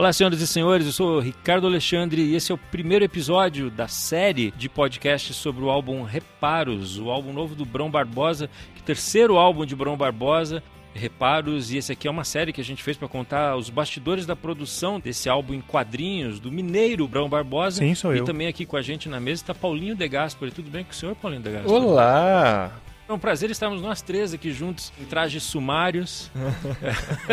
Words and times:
Olá, 0.00 0.14
senhoras 0.14 0.40
e 0.40 0.46
senhores, 0.46 0.86
eu 0.86 0.92
sou 0.92 1.20
Ricardo 1.20 1.66
Alexandre 1.66 2.22
e 2.22 2.34
esse 2.34 2.50
é 2.50 2.54
o 2.54 2.56
primeiro 2.56 3.04
episódio 3.04 3.70
da 3.70 3.86
série 3.86 4.50
de 4.52 4.66
podcasts 4.66 5.36
sobre 5.36 5.62
o 5.62 5.68
álbum 5.68 6.04
Reparos, 6.04 6.98
o 6.98 7.10
álbum 7.10 7.34
novo 7.34 7.54
do 7.54 7.66
Brão 7.66 7.90
Barbosa, 7.90 8.48
que 8.72 8.80
é 8.80 8.82
o 8.82 8.86
terceiro 8.86 9.36
álbum 9.36 9.66
de 9.66 9.76
Brão 9.76 9.98
Barbosa. 9.98 10.62
Reparos, 10.94 11.70
e 11.70 11.76
esse 11.76 11.92
aqui 11.92 12.08
é 12.08 12.10
uma 12.10 12.24
série 12.24 12.50
que 12.50 12.62
a 12.62 12.64
gente 12.64 12.82
fez 12.82 12.96
para 12.96 13.08
contar 13.08 13.54
os 13.56 13.68
bastidores 13.68 14.24
da 14.24 14.34
produção 14.34 14.98
desse 14.98 15.28
álbum 15.28 15.52
em 15.52 15.60
quadrinhos 15.60 16.40
do 16.40 16.50
mineiro 16.50 17.06
Brão 17.06 17.28
Barbosa. 17.28 17.80
Sim, 17.80 17.94
sou 17.94 18.14
e 18.14 18.20
eu. 18.20 18.24
também 18.24 18.46
aqui 18.46 18.64
com 18.64 18.78
a 18.78 18.82
gente 18.82 19.06
na 19.06 19.20
mesa 19.20 19.42
está 19.42 19.54
Paulinho 19.54 19.94
De 19.94 20.08
Gasperi. 20.08 20.50
Tudo 20.50 20.70
bem 20.70 20.82
com 20.82 20.92
o 20.92 20.94
senhor, 20.94 21.14
Paulinho 21.14 21.42
De 21.42 21.50
Gasperi? 21.50 21.74
Olá! 21.74 22.72
É 23.10 23.12
um 23.12 23.18
prazer 23.18 23.50
estarmos 23.50 23.82
nós 23.82 24.00
três 24.00 24.32
aqui 24.32 24.52
juntos 24.52 24.92
em 25.00 25.04
trajes 25.04 25.42
sumários 25.42 26.30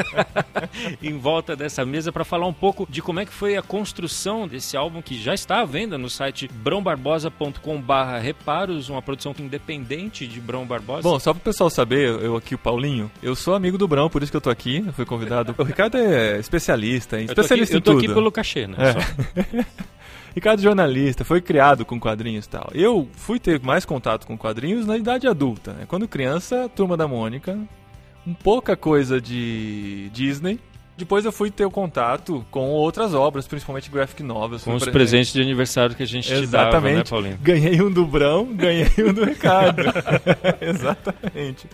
em 1.03 1.19
volta 1.19 1.55
dessa 1.55 1.85
mesa 1.85 2.11
para 2.11 2.25
falar 2.25 2.47
um 2.47 2.53
pouco 2.53 2.87
de 2.89 2.99
como 2.99 3.19
é 3.19 3.27
que 3.27 3.31
foi 3.31 3.55
a 3.55 3.61
construção 3.61 4.47
desse 4.47 4.75
álbum 4.75 5.03
que 5.03 5.15
já 5.15 5.35
está 5.35 5.61
à 5.61 5.65
venda 5.65 5.95
no 5.95 6.09
site 6.09 6.47
brãobarbosa.com/reparos, 6.47 8.89
uma 8.89 9.03
produção 9.03 9.35
independente 9.37 10.25
de 10.25 10.41
Brão 10.41 10.65
Barbosa. 10.65 11.03
Bom, 11.03 11.19
só 11.19 11.31
para 11.31 11.41
o 11.41 11.43
pessoal 11.43 11.69
saber, 11.69 12.09
eu 12.23 12.35
aqui 12.35 12.55
o 12.55 12.57
Paulinho, 12.57 13.11
eu 13.21 13.35
sou 13.35 13.53
amigo 13.53 13.77
do 13.77 13.87
Brão, 13.87 14.09
por 14.09 14.23
isso 14.23 14.31
que 14.31 14.37
eu 14.37 14.41
tô 14.41 14.49
aqui, 14.49 14.83
eu 14.83 14.93
fui 14.93 15.05
convidado. 15.05 15.53
O 15.55 15.63
Ricardo 15.63 15.95
é 15.95 16.39
especialista, 16.39 17.19
hein? 17.19 17.27
tô 17.27 17.33
aqui, 17.33 17.41
especialista 17.41 17.75
eu 17.75 17.81
tô 17.81 17.91
em 17.91 17.97
aqui 17.97 18.07
tudo. 18.07 18.15
pelo 18.15 18.31
cachê, 18.31 18.65
né? 18.65 18.77
É. 18.79 19.65
Ricardo 20.37 20.61
jornalista, 20.61 21.25
foi 21.25 21.41
criado 21.41 21.83
com 21.83 21.99
quadrinhos 21.99 22.45
e 22.45 22.49
tal. 22.49 22.69
Eu 22.71 23.09
fui 23.13 23.39
ter 23.39 23.59
mais 23.59 23.85
contato 23.85 24.27
com 24.27 24.37
quadrinhos 24.37 24.85
na 24.85 24.95
idade 24.95 25.27
adulta, 25.27 25.73
né? 25.73 25.85
Quando 25.87 26.07
criança, 26.07 26.69
Turma 26.75 26.95
da 26.95 27.07
Mônica, 27.07 27.57
um 28.25 28.35
pouca 28.35 28.77
coisa 28.77 29.19
de 29.19 30.11
Disney. 30.13 30.59
Depois 30.95 31.25
eu 31.25 31.31
fui 31.31 31.49
ter 31.49 31.65
o 31.65 31.71
contato 31.71 32.45
com 32.51 32.69
outras 32.69 33.15
obras, 33.15 33.47
principalmente 33.47 33.89
graphic 33.89 34.21
novels. 34.21 34.63
Com 34.63 34.75
os 34.75 34.83
pre- 34.83 34.91
presentes 34.91 35.33
de 35.33 35.41
aniversário 35.41 35.95
que 35.95 36.03
a 36.03 36.07
gente 36.07 36.27
te 36.27 36.45
dava, 36.45 36.81
né, 36.81 36.91
Exatamente. 36.99 37.09
Paulinho? 37.09 37.37
Ganhei 37.41 37.81
um 37.81 37.89
do 37.91 38.05
Brão, 38.05 38.45
ganhei 38.53 38.91
um 38.99 39.13
do 39.13 39.25
Ricardo. 39.25 39.81
Exatamente. 40.61 41.67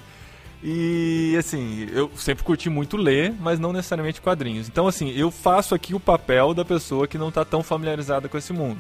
E 0.63 1.35
assim, 1.37 1.87
eu 1.91 2.09
sempre 2.15 2.43
curti 2.43 2.69
muito 2.69 2.95
ler, 2.95 3.33
mas 3.37 3.59
não 3.59 3.73
necessariamente 3.73 4.21
quadrinhos. 4.21 4.69
Então, 4.69 4.87
assim, 4.87 5.11
eu 5.11 5.29
faço 5.29 5.75
aqui 5.75 5.93
o 5.93 5.99
papel 5.99 6.53
da 6.53 6.63
pessoa 6.63 7.05
que 7.05 7.17
não 7.17 7.29
tá 7.31 7.43
tão 7.43 7.61
familiarizada 7.61 8.29
com 8.29 8.37
esse 8.37 8.53
mundo. 8.53 8.79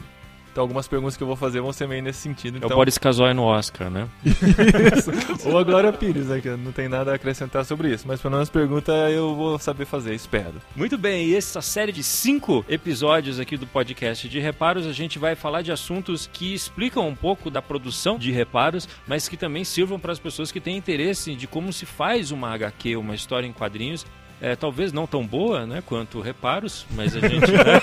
Então, 0.53 0.61
algumas 0.61 0.87
perguntas 0.87 1.17
que 1.17 1.23
eu 1.23 1.27
vou 1.27 1.35
fazer 1.35 1.61
vão 1.61 1.73
ser 1.73 1.87
meio 1.87 2.03
nesse 2.03 2.19
sentido. 2.19 2.55
É 2.55 2.57
Então, 2.57 2.69
o 2.69 2.75
Boris 2.75 2.99
Casoy 2.99 3.33
no 3.33 3.41
Oscar, 3.41 3.89
né? 3.89 4.07
isso. 4.23 5.49
Ou 5.49 5.57
a 5.57 5.63
Glória 5.63 5.91
Pires, 5.91 6.27
né? 6.27 6.39
Que 6.39 6.49
não 6.51 6.71
tem 6.71 6.87
nada 6.87 7.11
a 7.11 7.15
acrescentar 7.15 7.65
sobre 7.65 7.91
isso. 7.91 8.07
Mas 8.07 8.21
pelo 8.21 8.35
menos 8.35 8.51
pergunta 8.51 8.91
eu 9.09 9.33
vou 9.33 9.57
saber 9.57 9.85
fazer, 9.85 10.13
espero. 10.13 10.53
Muito 10.75 10.95
bem, 10.95 11.25
e 11.25 11.35
essa 11.35 11.59
série 11.59 11.91
de 11.91 12.03
cinco 12.03 12.63
episódios 12.69 13.39
aqui 13.39 13.57
do 13.57 13.65
podcast 13.65 14.29
de 14.29 14.39
reparos, 14.39 14.85
a 14.85 14.93
gente 14.93 15.17
vai 15.17 15.35
falar 15.35 15.63
de 15.63 15.71
assuntos 15.71 16.29
que 16.31 16.53
explicam 16.53 17.07
um 17.07 17.15
pouco 17.15 17.49
da 17.49 17.59
produção 17.59 18.19
de 18.19 18.31
reparos, 18.31 18.87
mas 19.07 19.27
que 19.27 19.35
também 19.35 19.63
sirvam 19.63 19.99
para 19.99 20.11
as 20.11 20.19
pessoas 20.19 20.51
que 20.51 20.61
têm 20.61 20.77
interesse 20.77 21.33
de 21.33 21.47
como 21.47 21.73
se 21.73 21.87
faz 21.87 22.29
uma 22.29 22.53
HQ, 22.53 22.95
uma 22.95 23.15
história 23.15 23.47
em 23.47 23.53
quadrinhos. 23.53 24.05
É, 24.43 24.57
talvez 24.57 24.91
não 24.91 25.07
tão 25.07 25.25
boa, 25.25 25.65
né, 25.65 25.81
quanto 25.85 26.19
reparos, 26.19 26.85
mas 26.91 27.15
a 27.15 27.21
gente 27.21 27.47
né, 27.49 27.79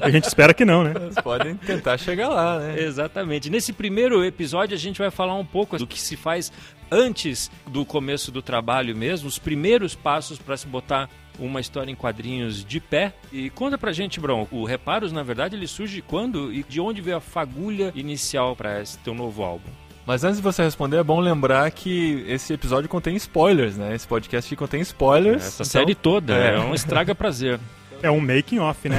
A 0.00 0.08
gente 0.08 0.26
espera 0.28 0.54
que 0.54 0.64
não, 0.64 0.84
né? 0.84 0.92
Vocês 0.92 1.16
podem 1.16 1.56
tentar 1.56 1.98
chegar 1.98 2.28
lá, 2.28 2.60
né? 2.60 2.80
Exatamente. 2.80 3.50
Nesse 3.50 3.72
primeiro 3.72 4.24
episódio 4.24 4.76
a 4.76 4.78
gente 4.78 5.00
vai 5.00 5.10
falar 5.10 5.34
um 5.34 5.44
pouco 5.44 5.76
do 5.76 5.88
que 5.88 6.00
se 6.00 6.14
faz 6.16 6.52
antes 6.88 7.50
do 7.66 7.84
começo 7.84 8.30
do 8.30 8.40
trabalho 8.40 8.96
mesmo, 8.96 9.26
os 9.26 9.40
primeiros 9.40 9.96
passos 9.96 10.38
para 10.38 10.56
se 10.56 10.68
botar 10.68 11.10
uma 11.36 11.60
história 11.60 11.90
em 11.90 11.96
quadrinhos 11.96 12.64
de 12.64 12.78
pé. 12.78 13.12
E 13.32 13.50
conta 13.50 13.76
pra 13.76 13.90
gente, 13.90 14.20
Bron, 14.20 14.46
o 14.52 14.64
Reparos, 14.64 15.10
na 15.10 15.24
verdade, 15.24 15.56
ele 15.56 15.66
surge 15.66 16.00
quando 16.00 16.52
e 16.52 16.62
de 16.62 16.80
onde 16.80 17.00
veio 17.00 17.16
a 17.16 17.20
fagulha 17.20 17.92
inicial 17.96 18.54
para 18.54 18.80
esse 18.80 18.96
teu 18.98 19.14
novo 19.14 19.42
álbum? 19.42 19.87
Mas 20.08 20.24
antes 20.24 20.38
de 20.38 20.42
você 20.42 20.62
responder, 20.62 20.96
é 20.96 21.02
bom 21.02 21.20
lembrar 21.20 21.70
que 21.70 22.24
esse 22.26 22.54
episódio 22.54 22.88
contém 22.88 23.14
spoilers, 23.16 23.76
né? 23.76 23.94
Esse 23.94 24.08
podcast 24.08 24.48
aqui 24.48 24.56
contém 24.56 24.80
spoilers. 24.80 25.44
Essa 25.44 25.62
então- 25.62 25.66
série 25.66 25.94
toda 25.94 26.34
é. 26.34 26.54
é, 26.54 26.58
um 26.60 26.72
estraga 26.74 27.14
prazer. 27.14 27.60
É 28.00 28.08
um 28.08 28.20
making 28.20 28.60
off, 28.60 28.88
né? 28.88 28.96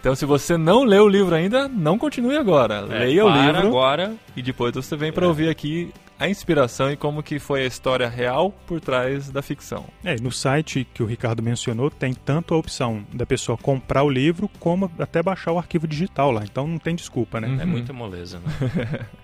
Então, 0.00 0.14
se 0.14 0.24
você 0.24 0.56
não 0.56 0.84
leu 0.84 1.04
o 1.04 1.08
livro 1.08 1.34
ainda, 1.34 1.68
não 1.68 1.98
continue 1.98 2.34
agora. 2.34 2.76
É, 2.90 3.00
Leia 3.00 3.26
o 3.26 3.30
para 3.30 3.42
livro 3.42 3.68
agora. 3.68 4.14
e 4.34 4.40
depois 4.40 4.74
você 4.74 4.96
vem 4.96 5.10
É. 5.10 5.12
pra 5.12 5.28
ouvir 5.28 5.50
aqui 5.50 5.92
a 6.18 6.26
inspiração 6.26 6.90
e 6.90 6.96
como 6.96 7.22
que 7.22 7.38
foi 7.38 7.62
a 7.62 7.66
história 7.66 8.08
real 8.08 8.54
por 8.66 8.80
trás 8.80 9.30
da 9.30 9.42
ficção. 9.42 9.84
É, 10.02 10.16
no 10.18 10.32
site 10.32 10.86
que 10.94 11.02
o 11.02 11.06
Ricardo 11.06 11.42
mencionou, 11.42 11.90
tem 11.90 12.14
tanto 12.14 12.54
a 12.54 12.56
opção 12.56 13.04
da 13.12 13.26
pessoa 13.26 13.58
comprar 13.58 14.02
o 14.02 14.08
livro, 14.08 14.48
como 14.58 14.90
até 14.98 15.22
baixar 15.22 15.52
o 15.52 15.58
arquivo 15.58 15.86
digital 15.86 16.30
lá. 16.30 16.40
Então 16.42 16.66
não 16.66 16.78
tem 16.78 16.94
desculpa, 16.94 17.38
né? 17.38 17.48
Uhum. 17.48 17.60
É 17.60 17.64
muita 17.66 17.92
moleza, 17.92 18.38
né? 18.38 19.00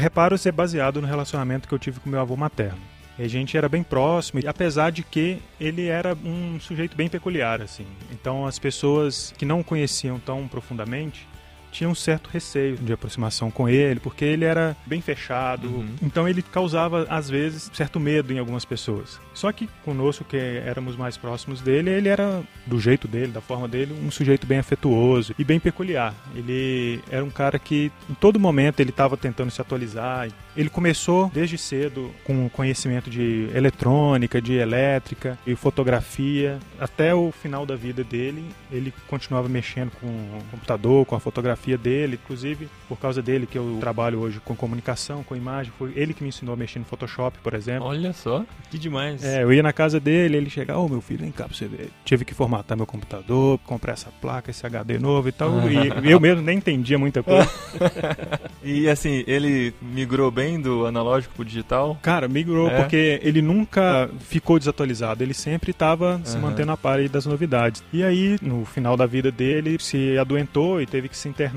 Reparos 0.00 0.46
é 0.46 0.50
baseado 0.50 1.00
no 1.02 1.06
relacionamento 1.06 1.68
que 1.68 1.74
eu 1.74 1.78
tive 1.78 2.00
com 2.00 2.08
meu 2.08 2.20
avô 2.20 2.34
materno. 2.34 2.78
A 3.18 3.28
gente 3.28 3.54
era 3.54 3.68
bem 3.68 3.82
próximo, 3.82 4.40
apesar 4.48 4.90
de 4.90 5.02
que 5.02 5.42
ele 5.60 5.88
era 5.88 6.14
um 6.24 6.58
sujeito 6.58 6.96
bem 6.96 7.06
peculiar, 7.06 7.60
assim. 7.60 7.84
Então 8.10 8.46
as 8.46 8.58
pessoas 8.58 9.34
que 9.36 9.44
não 9.44 9.62
conheciam 9.62 10.18
tão 10.18 10.48
profundamente 10.48 11.28
tinham 11.70 11.92
um 11.92 11.94
certo 11.94 12.28
receio 12.28 12.76
de 12.76 12.92
aproximação 12.92 13.50
com 13.50 13.68
ele, 13.68 14.00
porque 14.00 14.24
ele 14.24 14.44
era 14.44 14.76
bem 14.86 15.00
fechado. 15.00 15.68
Uhum. 15.68 15.94
Então 16.02 16.28
ele 16.28 16.42
causava, 16.42 17.06
às 17.08 17.30
vezes, 17.30 17.70
certo 17.72 18.00
medo 18.00 18.32
em 18.32 18.38
algumas 18.38 18.64
pessoas. 18.64 19.20
Só 19.34 19.50
que 19.52 19.68
conosco, 19.84 20.24
que 20.24 20.36
éramos 20.36 20.96
mais 20.96 21.16
próximos 21.16 21.60
dele, 21.60 21.90
ele 21.90 22.08
era, 22.08 22.42
do 22.66 22.80
jeito 22.80 23.06
dele, 23.06 23.32
da 23.32 23.40
forma 23.40 23.68
dele, 23.68 23.94
um 24.04 24.10
sujeito 24.10 24.46
bem 24.46 24.58
afetuoso 24.58 25.34
e 25.38 25.44
bem 25.44 25.60
peculiar. 25.60 26.14
Ele 26.34 27.00
era 27.10 27.24
um 27.24 27.30
cara 27.30 27.58
que, 27.58 27.90
em 28.08 28.14
todo 28.14 28.38
momento, 28.38 28.80
ele 28.80 28.90
estava 28.90 29.16
tentando 29.16 29.50
se 29.50 29.60
atualizar. 29.60 30.28
Ele 30.56 30.68
começou 30.68 31.30
desde 31.32 31.56
cedo 31.56 32.10
com 32.24 32.48
conhecimento 32.48 33.08
de 33.08 33.48
eletrônica, 33.54 34.40
de 34.40 34.54
elétrica 34.54 35.38
e 35.46 35.54
fotografia. 35.54 36.58
Até 36.78 37.14
o 37.14 37.30
final 37.30 37.64
da 37.64 37.76
vida 37.76 38.02
dele, 38.02 38.44
ele 38.70 38.92
continuava 39.08 39.48
mexendo 39.48 39.90
com 40.00 40.06
o 40.06 40.42
computador, 40.50 41.06
com 41.06 41.14
a 41.14 41.20
fotografia 41.20 41.59
dele. 41.78 42.18
Inclusive, 42.22 42.68
por 42.88 42.98
causa 42.98 43.20
dele 43.22 43.46
que 43.46 43.56
eu 43.58 43.76
trabalho 43.80 44.20
hoje 44.20 44.40
com 44.44 44.54
comunicação, 44.54 45.22
com 45.22 45.36
imagem, 45.36 45.72
foi 45.78 45.92
ele 45.96 46.12
que 46.14 46.22
me 46.22 46.28
ensinou 46.28 46.54
a 46.54 46.56
mexer 46.56 46.78
no 46.78 46.84
Photoshop, 46.84 47.38
por 47.42 47.54
exemplo. 47.54 47.86
Olha 47.86 48.12
só. 48.12 48.44
Que 48.70 48.78
demais. 48.78 49.24
É, 49.24 49.42
eu 49.42 49.52
ia 49.52 49.62
na 49.62 49.72
casa 49.72 49.98
dele, 50.00 50.36
ele 50.36 50.50
chegava, 50.50 50.80
ô 50.80 50.88
meu 50.88 51.00
filho, 51.00 51.20
vem 51.20 51.32
cá 51.32 51.44
pra 51.46 51.56
você 51.56 51.66
ver. 51.66 51.90
Tive 52.04 52.24
que 52.24 52.34
formatar 52.34 52.76
meu 52.76 52.86
computador, 52.86 53.58
comprar 53.64 53.92
essa 53.92 54.10
placa, 54.20 54.50
esse 54.50 54.64
HD 54.66 54.98
novo 54.98 55.28
e 55.28 55.32
tal. 55.32 55.50
E 55.70 55.90
eu 56.10 56.20
mesmo 56.20 56.42
nem 56.42 56.58
entendia 56.58 56.98
muita 56.98 57.22
coisa. 57.22 57.48
E 58.62 58.88
assim, 58.90 59.24
ele 59.26 59.72
migrou 59.80 60.30
bem 60.30 60.60
do 60.60 60.84
analógico 60.84 61.34
pro 61.34 61.44
digital? 61.44 61.98
Cara, 62.02 62.28
migrou 62.28 62.68
É? 62.68 62.76
porque 62.82 63.18
ele 63.22 63.40
nunca 63.40 64.10
ficou 64.20 64.58
desatualizado, 64.58 65.22
ele 65.22 65.32
sempre 65.32 65.70
estava 65.70 66.20
se 66.24 66.36
Aham. 66.36 66.42
mantendo 66.48 66.72
a 66.72 66.76
par 66.76 67.00
das 67.08 67.24
novidades. 67.24 67.82
E 67.92 68.04
aí, 68.04 68.36
no 68.42 68.64
final 68.66 68.96
da 68.98 69.06
vida 69.06 69.30
dele, 69.32 69.78
se 69.80 70.18
adoentou 70.18 70.80
e 70.80 70.86
teve 70.86 71.08
que 71.08 71.16
se 71.16 71.28
internar. 71.28 71.49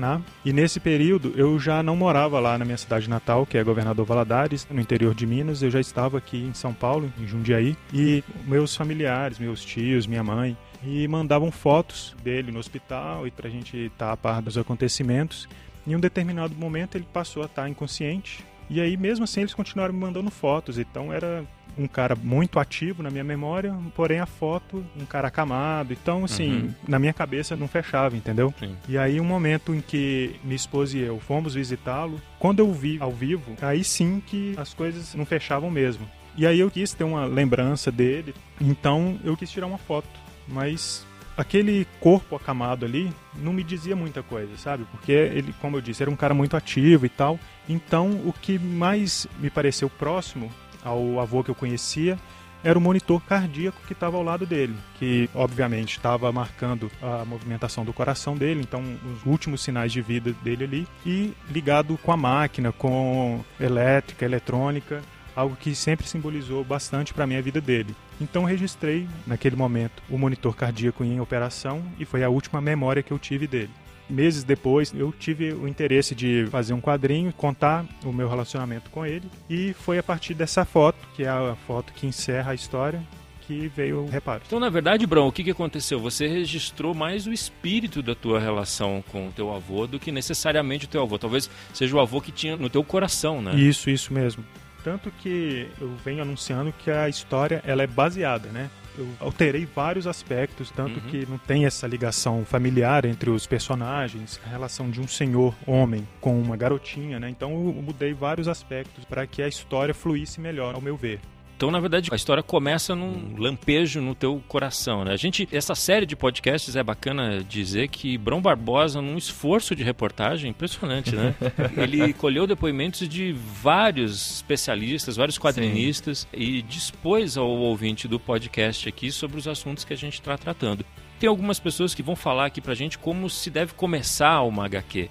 E 0.44 0.52
nesse 0.52 0.80
período, 0.80 1.32
eu 1.36 1.58
já 1.58 1.82
não 1.82 1.96
morava 1.96 2.40
lá 2.40 2.58
na 2.58 2.64
minha 2.64 2.76
cidade 2.76 3.08
natal, 3.08 3.46
que 3.46 3.58
é 3.58 3.64
Governador 3.64 4.04
Valadares, 4.04 4.66
no 4.70 4.80
interior 4.80 5.14
de 5.14 5.26
Minas. 5.26 5.62
Eu 5.62 5.70
já 5.70 5.80
estava 5.80 6.18
aqui 6.18 6.38
em 6.38 6.54
São 6.54 6.72
Paulo, 6.72 7.12
em 7.18 7.26
Jundiaí. 7.26 7.76
E 7.92 8.22
meus 8.44 8.74
familiares, 8.74 9.38
meus 9.38 9.64
tios, 9.64 10.06
minha 10.06 10.22
mãe, 10.22 10.56
e 10.82 11.06
mandavam 11.08 11.50
fotos 11.50 12.14
dele 12.22 12.52
no 12.52 12.58
hospital 12.58 13.26
e 13.26 13.30
pra 13.30 13.48
gente 13.48 13.76
estar 13.76 14.12
a 14.12 14.16
par 14.16 14.42
dos 14.42 14.58
acontecimentos. 14.58 15.48
Em 15.86 15.94
um 15.94 16.00
determinado 16.00 16.54
momento 16.54 16.96
ele 16.96 17.06
passou 17.12 17.42
a 17.42 17.46
estar 17.46 17.68
inconsciente. 17.68 18.44
E 18.70 18.80
aí, 18.80 18.96
mesmo 18.96 19.24
assim, 19.24 19.40
eles 19.40 19.54
continuaram 19.54 19.92
me 19.92 20.00
mandando 20.00 20.30
fotos. 20.30 20.78
Então 20.78 21.12
era 21.12 21.44
um 21.78 21.86
cara 21.86 22.14
muito 22.14 22.58
ativo 22.58 23.02
na 23.02 23.10
minha 23.10 23.24
memória, 23.24 23.74
porém 23.94 24.20
a 24.20 24.26
foto, 24.26 24.84
um 24.98 25.04
cara 25.04 25.28
acamado. 25.28 25.92
Então, 25.92 26.24
assim, 26.24 26.52
Uhum. 26.62 26.74
na 26.88 26.98
minha 26.98 27.12
cabeça 27.12 27.56
não 27.56 27.66
fechava, 27.68 28.16
entendeu? 28.16 28.52
Sim. 28.58 28.76
E 28.88 28.96
aí, 28.98 29.20
um 29.20 29.24
momento 29.24 29.74
em 29.74 29.80
que 29.80 30.36
minha 30.44 30.56
esposa 30.56 30.96
e 30.96 31.00
eu 31.02 31.18
fomos 31.20 31.54
visitá-lo, 31.54 32.20
quando 32.38 32.60
eu 32.60 32.72
vi 32.72 32.98
ao 33.00 33.10
vivo, 33.12 33.54
aí 33.62 33.82
sim 33.84 34.22
que 34.24 34.54
as 34.56 34.72
coisas 34.74 35.14
não 35.14 35.26
fechavam 35.26 35.70
mesmo. 35.70 36.08
E 36.36 36.46
aí 36.46 36.58
eu 36.60 36.70
quis 36.70 36.92
ter 36.92 37.04
uma 37.04 37.24
lembrança 37.26 37.92
dele, 37.92 38.34
então 38.60 39.18
eu 39.24 39.36
quis 39.36 39.50
tirar 39.50 39.66
uma 39.66 39.78
foto. 39.78 40.08
Mas 40.48 41.06
aquele 41.36 41.86
corpo 42.00 42.36
acamado 42.36 42.84
ali 42.84 43.12
não 43.36 43.52
me 43.52 43.62
dizia 43.64 43.96
muita 43.96 44.22
coisa, 44.22 44.56
sabe? 44.56 44.84
Porque 44.90 45.12
ele, 45.12 45.54
como 45.60 45.76
eu 45.76 45.80
disse, 45.80 46.02
era 46.02 46.10
um 46.10 46.16
cara 46.16 46.34
muito 46.34 46.56
ativo 46.56 47.06
e 47.06 47.08
tal. 47.08 47.38
Então, 47.68 48.10
o 48.26 48.32
que 48.32 48.58
mais 48.58 49.26
me 49.40 49.48
pareceu 49.50 49.88
próximo 49.88 50.50
ao 50.84 51.18
avô 51.18 51.42
que 51.42 51.50
eu 51.50 51.54
conhecia 51.54 52.18
era 52.64 52.78
o 52.78 52.82
monitor 52.82 53.22
cardíaco 53.22 53.78
que 53.86 53.92
estava 53.92 54.16
ao 54.16 54.22
lado 54.22 54.46
dele, 54.46 54.74
que 54.98 55.28
obviamente 55.34 55.98
estava 55.98 56.32
marcando 56.32 56.90
a 57.02 57.22
movimentação 57.24 57.84
do 57.84 57.92
coração 57.92 58.34
dele, 58.34 58.62
então 58.62 58.82
os 59.12 59.24
últimos 59.26 59.62
sinais 59.62 59.92
de 59.92 60.00
vida 60.00 60.32
dele 60.42 60.64
ali, 60.64 60.88
e 61.04 61.34
ligado 61.50 61.98
com 61.98 62.10
a 62.10 62.16
máquina, 62.16 62.72
com 62.72 63.44
elétrica, 63.60 64.24
eletrônica, 64.24 65.02
algo 65.36 65.56
que 65.56 65.74
sempre 65.74 66.06
simbolizou 66.06 66.64
bastante 66.64 67.12
para 67.12 67.26
mim 67.26 67.36
a 67.36 67.42
vida 67.42 67.60
dele. 67.60 67.94
Então 68.18 68.44
registrei 68.44 69.06
naquele 69.26 69.56
momento 69.56 70.02
o 70.08 70.16
monitor 70.16 70.56
cardíaco 70.56 71.04
em 71.04 71.20
operação 71.20 71.82
e 71.98 72.06
foi 72.06 72.24
a 72.24 72.30
última 72.30 72.62
memória 72.62 73.02
que 73.02 73.12
eu 73.12 73.18
tive 73.18 73.46
dele. 73.46 73.70
Meses 74.08 74.44
depois, 74.44 74.92
eu 74.94 75.12
tive 75.12 75.52
o 75.52 75.66
interesse 75.66 76.14
de 76.14 76.46
fazer 76.50 76.74
um 76.74 76.80
quadrinho, 76.80 77.32
contar 77.32 77.86
o 78.04 78.12
meu 78.12 78.28
relacionamento 78.28 78.90
com 78.90 79.04
ele, 79.04 79.30
e 79.48 79.72
foi 79.72 79.98
a 79.98 80.02
partir 80.02 80.34
dessa 80.34 80.64
foto, 80.64 80.98
que 81.14 81.24
é 81.24 81.28
a 81.28 81.56
foto 81.66 81.92
que 81.92 82.06
encerra 82.06 82.52
a 82.52 82.54
história, 82.54 83.02
que 83.46 83.68
veio 83.68 84.02
o 84.02 84.08
reparo. 84.08 84.42
Então, 84.46 84.58
na 84.58 84.70
verdade, 84.70 85.06
Brão, 85.06 85.28
o 85.28 85.32
que, 85.32 85.44
que 85.44 85.50
aconteceu? 85.50 86.00
Você 86.00 86.26
registrou 86.26 86.94
mais 86.94 87.26
o 87.26 87.32
espírito 87.32 88.02
da 88.02 88.14
tua 88.14 88.40
relação 88.40 89.02
com 89.10 89.28
o 89.28 89.32
teu 89.32 89.52
avô 89.52 89.86
do 89.86 89.98
que 89.98 90.10
necessariamente 90.10 90.86
o 90.86 90.88
teu 90.88 91.02
avô. 91.02 91.18
Talvez 91.18 91.50
seja 91.72 91.94
o 91.96 92.00
avô 92.00 92.20
que 92.20 92.32
tinha 92.32 92.56
no 92.56 92.70
teu 92.70 92.82
coração, 92.82 93.42
né? 93.42 93.54
Isso, 93.54 93.90
isso 93.90 94.12
mesmo. 94.12 94.44
Tanto 94.82 95.10
que 95.10 95.66
eu 95.80 95.94
venho 96.04 96.22
anunciando 96.22 96.72
que 96.72 96.90
a 96.90 97.08
história 97.08 97.62
ela 97.66 97.82
é 97.82 97.86
baseada, 97.86 98.48
né? 98.50 98.70
Eu 98.96 99.08
alterei 99.20 99.66
vários 99.66 100.06
aspectos, 100.06 100.70
tanto 100.70 101.00
uhum. 101.00 101.06
que 101.10 101.26
não 101.26 101.38
tem 101.38 101.66
essa 101.66 101.86
ligação 101.86 102.44
familiar 102.44 103.04
entre 103.04 103.30
os 103.30 103.46
personagens, 103.46 104.40
a 104.46 104.48
relação 104.48 104.90
de 104.90 105.00
um 105.00 105.08
senhor 105.08 105.54
homem 105.66 106.06
com 106.20 106.40
uma 106.40 106.56
garotinha, 106.56 107.18
né? 107.18 107.28
Então 107.28 107.52
eu 107.52 107.82
mudei 107.82 108.14
vários 108.14 108.48
aspectos 108.48 109.04
para 109.04 109.26
que 109.26 109.42
a 109.42 109.48
história 109.48 109.94
fluísse 109.94 110.40
melhor, 110.40 110.74
ao 110.74 110.80
meu 110.80 110.96
ver. 110.96 111.20
Então, 111.56 111.70
na 111.70 111.78
verdade, 111.78 112.08
a 112.12 112.16
história 112.16 112.42
começa 112.42 112.94
num 112.94 113.36
lampejo 113.38 114.00
no 114.00 114.14
teu 114.14 114.42
coração, 114.48 115.04
né? 115.04 115.12
A 115.12 115.16
gente, 115.16 115.48
essa 115.52 115.74
série 115.74 116.04
de 116.04 116.16
podcasts 116.16 116.74
é 116.74 116.82
bacana 116.82 117.44
dizer 117.44 117.88
que 117.88 118.18
Brão 118.18 118.40
Barbosa, 118.40 119.00
num 119.00 119.16
esforço 119.16 119.74
de 119.74 119.84
reportagem 119.84 120.50
impressionante, 120.50 121.14
né? 121.14 121.34
Ele 121.76 122.12
colheu 122.12 122.46
depoimentos 122.46 123.08
de 123.08 123.32
vários 123.32 124.36
especialistas, 124.36 125.16
vários 125.16 125.38
quadrinistas 125.38 126.20
Sim. 126.20 126.28
e 126.32 126.62
dispôs 126.62 127.36
ao 127.36 127.48
ouvinte 127.48 128.08
do 128.08 128.18
podcast 128.18 128.88
aqui 128.88 129.12
sobre 129.12 129.38
os 129.38 129.46
assuntos 129.46 129.84
que 129.84 129.92
a 129.92 129.96
gente 129.96 130.14
está 130.14 130.36
tratando. 130.36 130.84
Tem 131.20 131.28
algumas 131.28 131.60
pessoas 131.60 131.94
que 131.94 132.02
vão 132.02 132.16
falar 132.16 132.46
aqui 132.46 132.60
pra 132.60 132.74
gente 132.74 132.98
como 132.98 133.30
se 133.30 133.48
deve 133.48 133.74
começar 133.74 134.42
uma 134.42 134.66
HQ 134.66 135.08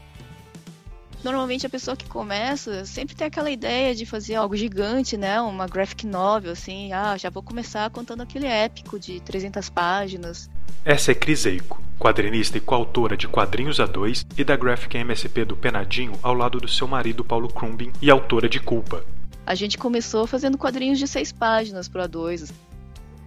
normalmente 1.24 1.66
a 1.66 1.70
pessoa 1.70 1.96
que 1.96 2.06
começa 2.06 2.86
sempre 2.86 3.16
tem 3.16 3.28
aquela 3.28 3.50
ideia 3.50 3.96
de 3.96 4.06
fazer 4.06 4.36
algo 4.36 4.56
gigante, 4.56 5.16
né? 5.16 5.40
Uma 5.42 5.68
graphic 5.68 6.06
novel, 6.06 6.52
assim, 6.52 6.92
ah, 6.92 7.18
já 7.18 7.30
vou 7.30 7.42
começar 7.42 7.90
contando 7.90 8.22
aquele 8.22 8.46
épico 8.46 9.00
de 9.00 9.20
300 9.22 9.70
páginas. 9.70 10.50
Essa 10.84 11.12
é 11.12 11.16
Cris 11.16 11.46
Eico, 11.46 11.82
quadrinista 11.98 12.58
e 12.58 12.62
coautora 12.62 13.16
de 13.16 13.28
Quadrinhos 13.28 13.80
a 13.80 13.86
Dois 13.86 14.26
e 14.38 14.44
da 14.44 14.58
Graphic 14.58 14.98
MSP 14.98 15.46
do 15.46 15.56
Penadinho 15.56 16.14
ao 16.22 16.34
lado 16.34 16.60
do 16.60 16.68
seu 16.68 16.88
marido 16.88 17.24
Paulo 17.24 17.48
Crumbin 17.48 17.94
e 18.02 18.12
autora 18.12 18.50
de 18.50 18.60
Culpa. 18.60 19.06
A 19.46 19.56
gente 19.56 19.78
começou 19.78 20.28
fazendo 20.28 20.58
quadrinhos 20.58 21.00
de 21.00 21.08
seis 21.08 21.32
páginas 21.32 21.88
para 21.88 22.08
A2. 22.08 22.52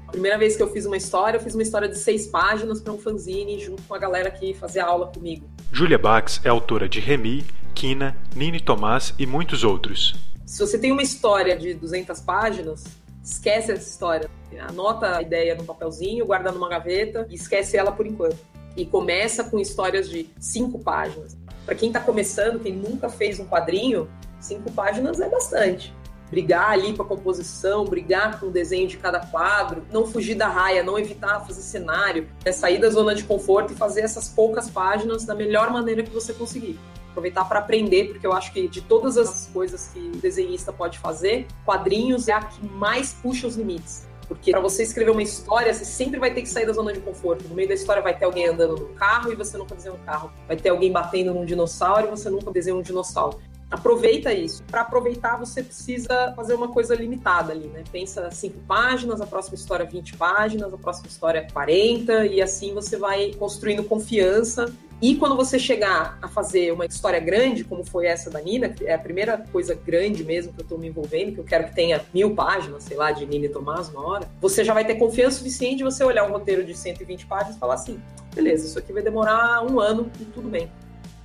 A 0.09 0.13
primeira 0.13 0.39
vez 0.39 0.57
que 0.57 0.63
eu 0.63 0.71
fiz 0.71 0.87
uma 0.87 0.97
história, 0.97 1.39
eu 1.39 1.43
fiz 1.43 1.55
uma 1.55 1.63
história 1.63 1.89
de 1.89 1.99
seis 1.99 2.27
páginas 2.27 2.81
para 2.81 2.93
um 2.93 2.99
fanzine 2.99 3.59
junto 3.59 3.83
com 3.83 3.95
a 3.95 3.99
galera 3.99 4.31
que 4.31 4.55
fazia 4.55 4.85
aula 4.85 5.07
comigo. 5.07 5.49
Julia 5.73 5.99
Bax 5.99 6.41
é 6.45 6.49
autora 6.49 6.89
de 6.89 7.01
Remy, 7.01 7.45
Kina, 7.77 8.17
Nini 8.35 8.59
Tomás 8.59 9.13
e 9.19 9.27
muitos 9.27 9.63
outros. 9.63 10.15
Se 10.47 10.61
você 10.61 10.79
tem 10.79 10.93
uma 10.93 11.03
história 11.03 11.55
de 11.55 11.75
200 11.75 12.21
páginas, 12.21 12.85
esquece 13.23 13.71
essa 13.71 13.87
história. 13.87 14.31
Anota 14.67 15.19
a 15.19 15.21
ideia 15.21 15.55
no 15.55 15.63
papelzinho, 15.63 16.25
guarda 16.25 16.51
numa 16.51 16.71
gaveta 16.71 17.27
e 17.29 17.35
esquece 17.35 17.77
ela 17.77 17.93
por 17.93 18.07
enquanto. 18.07 18.39
E 18.75 18.87
começa 18.87 19.45
com 19.45 19.59
histórias 19.59 20.09
de 20.09 20.27
cinco 20.41 20.79
páginas. 20.79 21.37
Para 21.67 21.75
quem 21.75 21.89
está 21.89 22.01
começando, 22.01 22.61
quem 22.61 22.73
nunca 22.73 23.11
fez 23.11 23.39
um 23.39 23.45
quadrinho, 23.45 24.09
cinco 24.41 24.73
páginas 24.73 25.21
é 25.21 25.29
bastante. 25.29 25.95
Brigar 26.31 26.71
ali 26.71 26.97
com 26.97 27.03
a 27.03 27.07
composição, 27.07 27.85
brigar 27.85 28.41
com 28.41 28.47
o 28.47 28.51
desenho 28.51 28.89
de 28.89 28.97
cada 28.97 29.21
quadro, 29.21 29.85
não 29.93 30.07
fugir 30.07 30.35
da 30.35 30.49
raia, 30.49 30.83
não 30.83 30.99
evitar 30.99 31.41
fazer 31.41 31.61
cenário, 31.61 32.27
é 32.43 32.51
sair 32.53 32.79
da 32.79 32.89
zona 32.89 33.15
de 33.15 33.25
conforto 33.25 33.75
e 33.75 33.77
fazer 33.77 34.01
essas 34.01 34.31
poucas 34.31 34.71
páginas 34.71 35.27
da 35.27 35.35
melhor 35.35 35.71
maneira 35.71 36.03
que 36.03 36.11
você 36.11 36.33
conseguir 36.33 36.79
aproveitar 37.17 37.47
para 37.47 37.61
aprender, 37.61 38.09
porque 38.09 38.27
eu 38.27 38.33
acho 38.35 38.53
que 38.53 38.69
de 38.69 38.83
todas 38.83 39.17
as 39.17 39.49
coisas 39.51 39.91
que 39.93 39.99
o 39.99 40.17
desenhista 40.19 40.71
pode 40.71 40.99
fazer, 40.99 41.47
quadrinhos 41.65 42.29
é 42.29 42.33
a 42.33 42.43
que 42.43 42.65
mais 42.67 43.15
puxa 43.15 43.47
os 43.47 43.57
limites. 43.57 44.07
Porque 44.29 44.51
para 44.51 44.61
você 44.61 44.83
escrever 44.83 45.13
uma 45.13 45.23
história, 45.23 45.73
você 45.73 45.85
sempre 45.85 46.19
vai 46.19 46.35
ter 46.35 46.43
que 46.43 46.49
sair 46.49 46.67
da 46.67 46.73
zona 46.73 46.93
de 46.93 47.01
conforto. 47.01 47.49
No 47.49 47.55
meio 47.55 47.69
da 47.69 47.75
história 47.75 48.03
vai 48.03 48.15
ter 48.15 48.25
alguém 48.25 48.49
andando 48.49 48.77
no 48.77 48.87
carro 48.89 49.33
e 49.33 49.37
você 49.37 49.57
nunca 49.57 49.75
desenha 49.75 49.95
um 49.95 50.05
carro. 50.05 50.33
Vai 50.49 50.57
ter 50.57 50.69
alguém 50.69 50.91
batendo 50.91 51.33
num 51.33 51.45
dinossauro 51.45 52.09
e 52.09 52.11
você 52.11 52.29
nunca 52.29 52.51
desenha 52.51 52.77
um 52.77 52.83
dinossauro. 52.83 53.39
Aproveita 53.71 54.33
isso. 54.33 54.65
Para 54.65 54.83
aproveitar, 54.83 55.37
você 55.37 55.63
precisa 55.63 56.33
fazer 56.35 56.55
uma 56.55 56.69
coisa 56.69 56.95
limitada 56.95 57.53
ali, 57.53 57.69
né? 57.69 57.83
Pensa 57.91 58.31
cinco 58.33 58.59
páginas, 58.67 59.21
a 59.21 59.27
próxima 59.27 59.55
história 59.55 59.87
20 59.87 60.17
páginas, 60.17 60.75
a 60.75 60.79
próxima 60.79 61.07
história 61.09 61.47
40, 61.53 62.27
e 62.27 62.43
assim 62.43 62.75
você 62.75 62.97
vai 62.97 63.33
construindo 63.35 63.85
confiança 63.85 64.73
e 65.01 65.15
quando 65.17 65.37
você 65.37 65.59
chegar 65.59 66.19
a 66.23 66.29
fazer 66.29 66.73
uma 66.73 66.87
história 66.87 67.21
grande, 67.21 67.65
como 67.65 67.85
foi 67.85 68.07
essa 68.07 68.31
da 68.31 68.41
Nina, 68.41 68.69
que 68.71 68.87
é 68.87 68.95
a 68.95 68.99
primeira 68.99 69.37
coisa 69.53 69.75
grande 69.75 70.25
mesmo 70.25 70.53
que 70.55 70.61
eu 70.61 70.63
estou 70.63 70.79
me 70.79 70.89
envolvendo, 70.89 71.33
que 71.33 71.39
eu 71.39 71.45
quero 71.45 71.65
que 71.65 71.75
tenha 71.75 72.01
mil 72.15 72.35
páginas, 72.35 72.85
sei 72.85 72.97
lá, 72.97 73.13
de 73.13 73.27
Nina 73.27 73.45
e 73.45 73.49
Tomás 73.49 73.91
uma 73.91 74.07
hora, 74.07 74.29
você 74.41 74.65
já 74.65 74.73
vai 74.73 74.87
ter 74.87 74.95
confiança 74.95 75.39
suficiente 75.39 75.79
de 75.79 75.85
você 75.85 76.03
olhar 76.03 76.25
um 76.27 76.33
roteiro 76.33 76.65
de 76.65 76.75
120 76.75 77.27
páginas 77.27 77.57
e 77.57 77.59
falar 77.59 77.75
assim: 77.75 78.01
beleza, 78.35 78.67
isso 78.67 78.79
aqui 78.79 78.93
vai 78.93 79.03
demorar 79.03 79.63
um 79.71 79.79
ano 79.79 80.11
e 80.19 80.25
tudo 80.25 80.49
bem. 80.49 80.71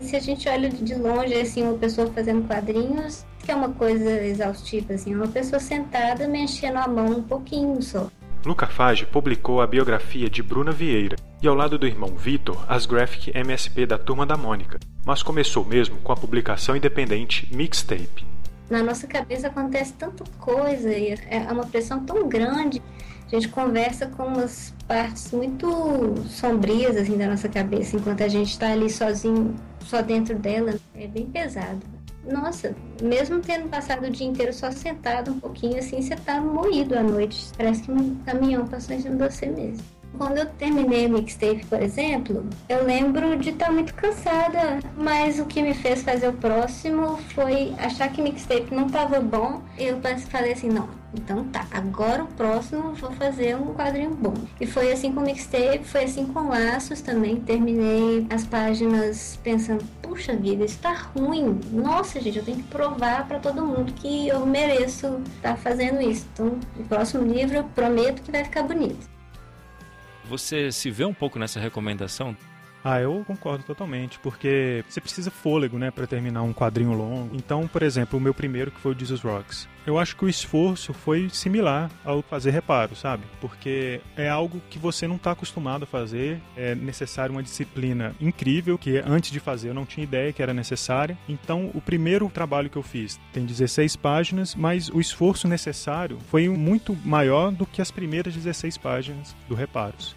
Se 0.02 0.16
a 0.16 0.20
gente 0.20 0.50
olha 0.50 0.68
de 0.70 0.96
longe, 0.96 1.34
assim, 1.36 1.64
uma 1.64 1.78
pessoa 1.78 2.08
fazendo 2.08 2.46
quadrinhos, 2.48 3.24
que 3.46 3.52
é 3.52 3.56
uma 3.56 3.70
coisa 3.70 4.22
exaustiva, 4.26 4.94
assim, 4.94 5.16
uma 5.16 5.28
pessoa 5.28 5.60
sentada 5.60 6.28
mexendo 6.28 6.78
a 6.78 6.88
mão 6.88 7.20
um 7.20 7.24
pouquinho 7.24 7.82
só. 7.82 8.10
Luca 8.46 8.68
Fage 8.68 9.06
publicou 9.06 9.62
a 9.62 9.68
biografia 9.68 10.28
de 10.28 10.42
Bruna 10.42 10.72
Vieira 10.72 11.16
e, 11.42 11.48
ao 11.48 11.56
lado 11.56 11.78
do 11.78 11.88
irmão 11.88 12.10
Vitor, 12.16 12.64
as 12.68 12.86
graphic 12.86 13.32
MSP 13.36 13.86
da 13.86 13.98
Turma 13.98 14.26
da 14.26 14.38
Mônica, 14.38 14.80
mas 15.06 15.24
começou 15.24 15.66
mesmo 15.66 15.98
com 15.98 16.12
a 16.12 16.16
publicação 16.16 16.76
independente 16.76 17.48
Mixtape. 17.54 18.26
Na 18.70 18.84
nossa 18.84 19.08
cabeça 19.08 19.48
acontece 19.48 19.94
tanta 19.94 20.24
coisa 20.40 20.94
e 20.94 21.16
é 21.28 21.40
uma 21.52 21.66
pressão 21.66 22.06
tão 22.06 22.30
grande. 22.30 22.82
A 23.28 23.30
gente 23.36 23.50
conversa 23.50 24.08
com 24.08 24.24
umas 24.24 24.74
partes 24.88 25.32
muito 25.32 26.16
sombrias 26.28 26.96
assim 26.96 27.18
da 27.18 27.28
nossa 27.28 27.50
cabeça 27.50 27.96
enquanto 27.96 28.22
a 28.22 28.28
gente 28.28 28.52
está 28.52 28.72
ali 28.72 28.90
sozinho, 28.90 29.56
só 29.80 30.02
dentro 30.02 30.36
dela. 30.36 30.76
É 30.96 31.08
bem 31.08 31.26
pesado 31.26 31.82
nossa, 32.24 32.76
mesmo 33.02 33.40
tendo 33.40 33.68
passado 33.68 34.06
o 34.06 34.10
dia 34.10 34.28
inteiro 34.28 34.54
só 34.54 34.72
sentado 34.72 35.32
um 35.32 35.40
pouquinho 35.40 35.80
assim, 35.80 36.02
você 36.02 36.16
tá 36.16 36.40
moído 36.40 36.98
à 36.98 37.02
noite. 37.02 37.52
Parece 37.58 37.84
que 37.84 37.92
um 37.92 38.16
caminhão 38.24 38.68
passou 38.68 38.96
em 38.96 39.02
cima 39.02 39.16
de 39.16 39.34
você 39.34 39.48
mesmo. 39.48 39.84
Quando 40.18 40.38
eu 40.38 40.46
terminei 40.46 41.08
o 41.08 41.10
mixtape, 41.10 41.66
por 41.66 41.82
exemplo, 41.82 42.46
eu 42.70 42.84
lembro 42.84 43.38
de 43.38 43.50
estar 43.50 43.68
tá 43.68 43.72
muito 43.72 43.94
cansada, 43.94 44.80
mas 44.96 45.40
o 45.40 45.46
que 45.46 45.62
me 45.62 45.74
fez 45.74 46.04
fazer 46.04 46.28
o 46.28 46.34
próximo 46.34 47.18
foi 47.34 47.74
achar 47.78 48.12
que 48.12 48.22
mixtape 48.22 48.74
não 48.74 48.88
estava 48.88 49.20
bom. 49.20 49.62
Eu 49.78 50.00
falei 50.30 50.54
assim: 50.54 50.70
não, 50.70 50.90
então 51.14 51.44
tá, 51.46 51.66
agora 51.72 52.24
o 52.24 52.28
próximo 52.28 52.94
vou 52.94 53.12
fazer 53.12 53.56
um 53.56 53.74
quadrinho 53.74 54.12
bom. 54.12 54.34
E 54.60 54.66
foi 54.66 54.92
assim 54.92 55.12
com 55.12 55.22
mixtape, 55.22 55.84
foi 55.84 56.04
assim 56.04 56.26
com 56.26 56.50
laços 56.50 57.02
também. 57.02 57.38
Terminei 57.38 58.26
as 58.30 58.46
páginas 58.46 59.40
pensando: 59.44 59.84
puxa 60.02 60.36
vida, 60.36 60.64
isso 60.64 60.80
tá 60.80 60.94
ruim. 60.94 61.60
Nossa, 61.72 62.20
gente, 62.20 62.38
eu 62.38 62.46
tenho 62.46 62.58
que 62.58 62.64
provar 62.64 63.28
para 63.28 63.40
todo 63.40 63.66
mundo 63.66 63.94
que 63.94 64.28
eu 64.28 64.46
mereço 64.46 65.22
estar 65.36 65.52
tá 65.52 65.56
fazendo 65.56 66.02
isso. 66.02 66.26
Então, 66.34 66.60
o 66.80 66.84
próximo 66.84 67.24
livro 67.24 67.58
eu 67.58 67.64
prometo 67.64 68.22
que 68.22 68.32
vai 68.32 68.44
ficar 68.44 68.64
bonito. 68.64 69.10
Você 70.32 70.72
se 70.72 70.90
vê 70.90 71.04
um 71.04 71.14
pouco 71.14 71.38
nessa 71.38 71.60
recomendação? 71.60 72.38
Ah, 72.84 73.00
eu 73.00 73.24
concordo 73.28 73.64
totalmente, 73.64 74.18
porque 74.20 74.84
você 74.88 75.00
precisa 75.00 75.30
fôlego, 75.30 75.78
né, 75.78 75.92
para 75.92 76.08
terminar 76.08 76.42
um 76.42 76.54
quadrinho 76.54 76.94
longo. 76.94 77.36
Então, 77.36 77.68
por 77.68 77.84
exemplo, 77.84 78.18
o 78.18 78.22
meu 78.22 78.34
primeiro 78.34 78.72
que 78.72 78.80
foi 78.80 78.94
o 78.94 78.98
Jesus 78.98 79.22
Rocks. 79.22 79.68
Eu 79.86 80.00
acho 80.00 80.16
que 80.16 80.24
o 80.24 80.30
esforço 80.30 80.94
foi 80.94 81.30
similar 81.30 81.92
ao 82.04 82.22
fazer 82.22 82.52
reparo, 82.52 82.96
sabe? 82.96 83.24
Porque 83.42 84.00
é 84.16 84.30
algo 84.30 84.62
que 84.70 84.80
você 84.80 85.08
não 85.08 85.18
está 85.18 85.32
acostumado 85.32 85.84
a 85.84 85.88
fazer, 85.88 86.40
é 86.56 86.74
necessário 86.74 87.34
uma 87.34 87.44
disciplina 87.44 88.16
incrível 88.22 88.78
que 88.78 88.98
antes 88.98 89.32
de 89.32 89.40
fazer 89.40 89.70
eu 89.70 89.74
não 89.74 89.86
tinha 89.86 90.04
ideia 90.04 90.32
que 90.32 90.42
era 90.42 90.54
necessária. 90.54 91.18
Então, 91.28 91.70
o 91.74 91.82
primeiro 91.82 92.30
trabalho 92.30 92.70
que 92.70 92.78
eu 92.78 92.84
fiz 92.84 93.20
tem 93.34 93.46
16 93.46 93.96
páginas, 93.96 94.56
mas 94.56 94.90
o 94.90 95.02
esforço 95.02 95.48
necessário 95.48 96.20
foi 96.30 96.48
muito 96.48 96.96
maior 97.04 97.52
do 97.52 97.66
que 97.66 97.82
as 97.82 97.92
primeiras 97.92 98.34
16 98.34 98.78
páginas 98.78 99.36
do 99.50 99.56
Reparos. 99.56 100.16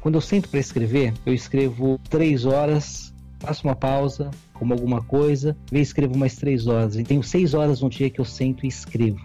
Quando 0.00 0.14
eu 0.14 0.20
sento 0.20 0.48
para 0.48 0.60
escrever, 0.60 1.12
eu 1.26 1.34
escrevo 1.34 2.00
três 2.08 2.44
horas, 2.44 3.12
faço 3.40 3.66
uma 3.66 3.74
pausa, 3.74 4.30
como 4.54 4.72
alguma 4.72 5.02
coisa, 5.02 5.56
e 5.72 5.80
escrevo 5.80 6.16
mais 6.16 6.36
três 6.36 6.66
horas. 6.66 6.96
E 6.96 7.04
tenho 7.04 7.22
seis 7.22 7.54
horas 7.54 7.80
no 7.80 7.90
dia 7.90 8.10
que 8.10 8.20
eu 8.20 8.24
sento 8.24 8.64
e 8.64 8.68
escrevo. 8.68 9.20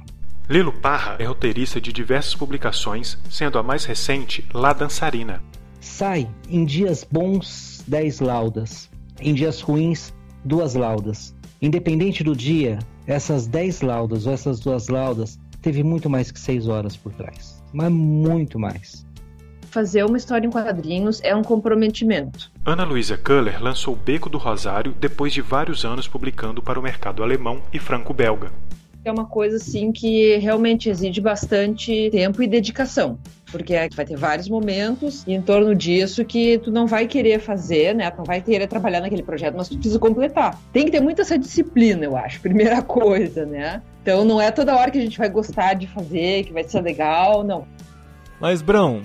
Lilo 0.49 0.73
Parra 0.73 1.15
é 1.19 1.25
roteirista 1.25 1.79
de 1.79 1.93
diversas 1.93 2.35
publicações, 2.35 3.17
sendo 3.29 3.57
a 3.57 3.63
mais 3.63 3.85
recente 3.85 4.45
La 4.53 4.73
Dançarina. 4.73 5.41
Sai 5.79 6.27
em 6.49 6.65
dias 6.65 7.05
bons 7.09 7.83
10 7.87 8.19
laudas, 8.19 8.89
em 9.21 9.33
dias 9.33 9.61
ruins 9.61 10.13
duas 10.43 10.73
laudas. 10.73 11.33
Independente 11.61 12.23
do 12.23 12.35
dia, 12.35 12.79
essas 13.07 13.47
10 13.47 13.81
laudas 13.81 14.25
ou 14.25 14.33
essas 14.33 14.59
duas 14.59 14.89
laudas 14.89 15.39
teve 15.61 15.81
muito 15.81 16.09
mais 16.09 16.29
que 16.29 16.39
seis 16.39 16.67
horas 16.67 16.97
por 16.97 17.13
trás. 17.13 17.63
Mas 17.71 17.91
muito 17.91 18.59
mais. 18.59 19.05
Fazer 19.73 20.05
uma 20.05 20.17
história 20.17 20.45
em 20.45 20.51
quadrinhos 20.51 21.19
é 21.23 21.35
um 21.35 21.41
comprometimento. 21.41 22.51
Ana 22.63 22.83
Luísa 22.83 23.17
Köhler 23.17 23.59
lançou 23.59 23.95
Beco 23.95 24.29
do 24.29 24.37
Rosário 24.37 24.93
depois 24.99 25.33
de 25.33 25.41
vários 25.41 25.83
anos 25.83 26.07
publicando 26.07 26.61
para 26.61 26.79
o 26.79 26.83
mercado 26.83 27.23
alemão 27.23 27.59
e 27.73 27.79
franco-belga. 27.79 28.51
É 29.03 29.11
uma 29.11 29.25
coisa 29.25 29.55
assim 29.55 29.91
que 29.91 30.37
realmente 30.37 30.91
exige 30.91 31.19
bastante 31.19 32.07
tempo 32.11 32.43
e 32.43 32.47
dedicação 32.47 33.17
porque 33.51 33.73
vai 33.95 34.05
ter 34.05 34.15
vários 34.15 34.49
momentos 34.49 35.23
em 35.27 35.39
torno 35.39 35.75
disso 35.75 36.25
que 36.25 36.57
tu 36.57 36.71
não 36.71 36.87
vai 36.87 37.07
querer 37.07 37.39
fazer, 37.39 37.93
né? 37.93 38.09
Tu 38.09 38.17
não 38.17 38.25
vai 38.25 38.41
querer 38.41 38.65
trabalhar 38.65 38.99
naquele 38.99 39.21
projeto, 39.21 39.55
mas 39.55 39.69
tu 39.69 39.75
precisa 39.75 39.99
completar. 39.99 40.59
Tem 40.71 40.85
que 40.85 40.91
ter 40.91 40.99
muita 40.99 41.21
essa 41.21 41.37
disciplina, 41.37 42.03
eu 42.03 42.17
acho, 42.17 42.41
primeira 42.41 42.81
coisa, 42.81 43.45
né? 43.45 43.81
Então 44.01 44.25
não 44.25 44.41
é 44.41 44.49
toda 44.49 44.75
hora 44.75 44.89
que 44.89 44.97
a 44.97 45.01
gente 45.01 45.19
vai 45.19 45.29
gostar 45.29 45.75
de 45.75 45.85
fazer, 45.85 46.45
que 46.45 46.53
vai 46.53 46.63
ser 46.63 46.81
legal, 46.81 47.43
não. 47.43 47.67
Mas, 48.39 48.63
Brão, 48.63 49.03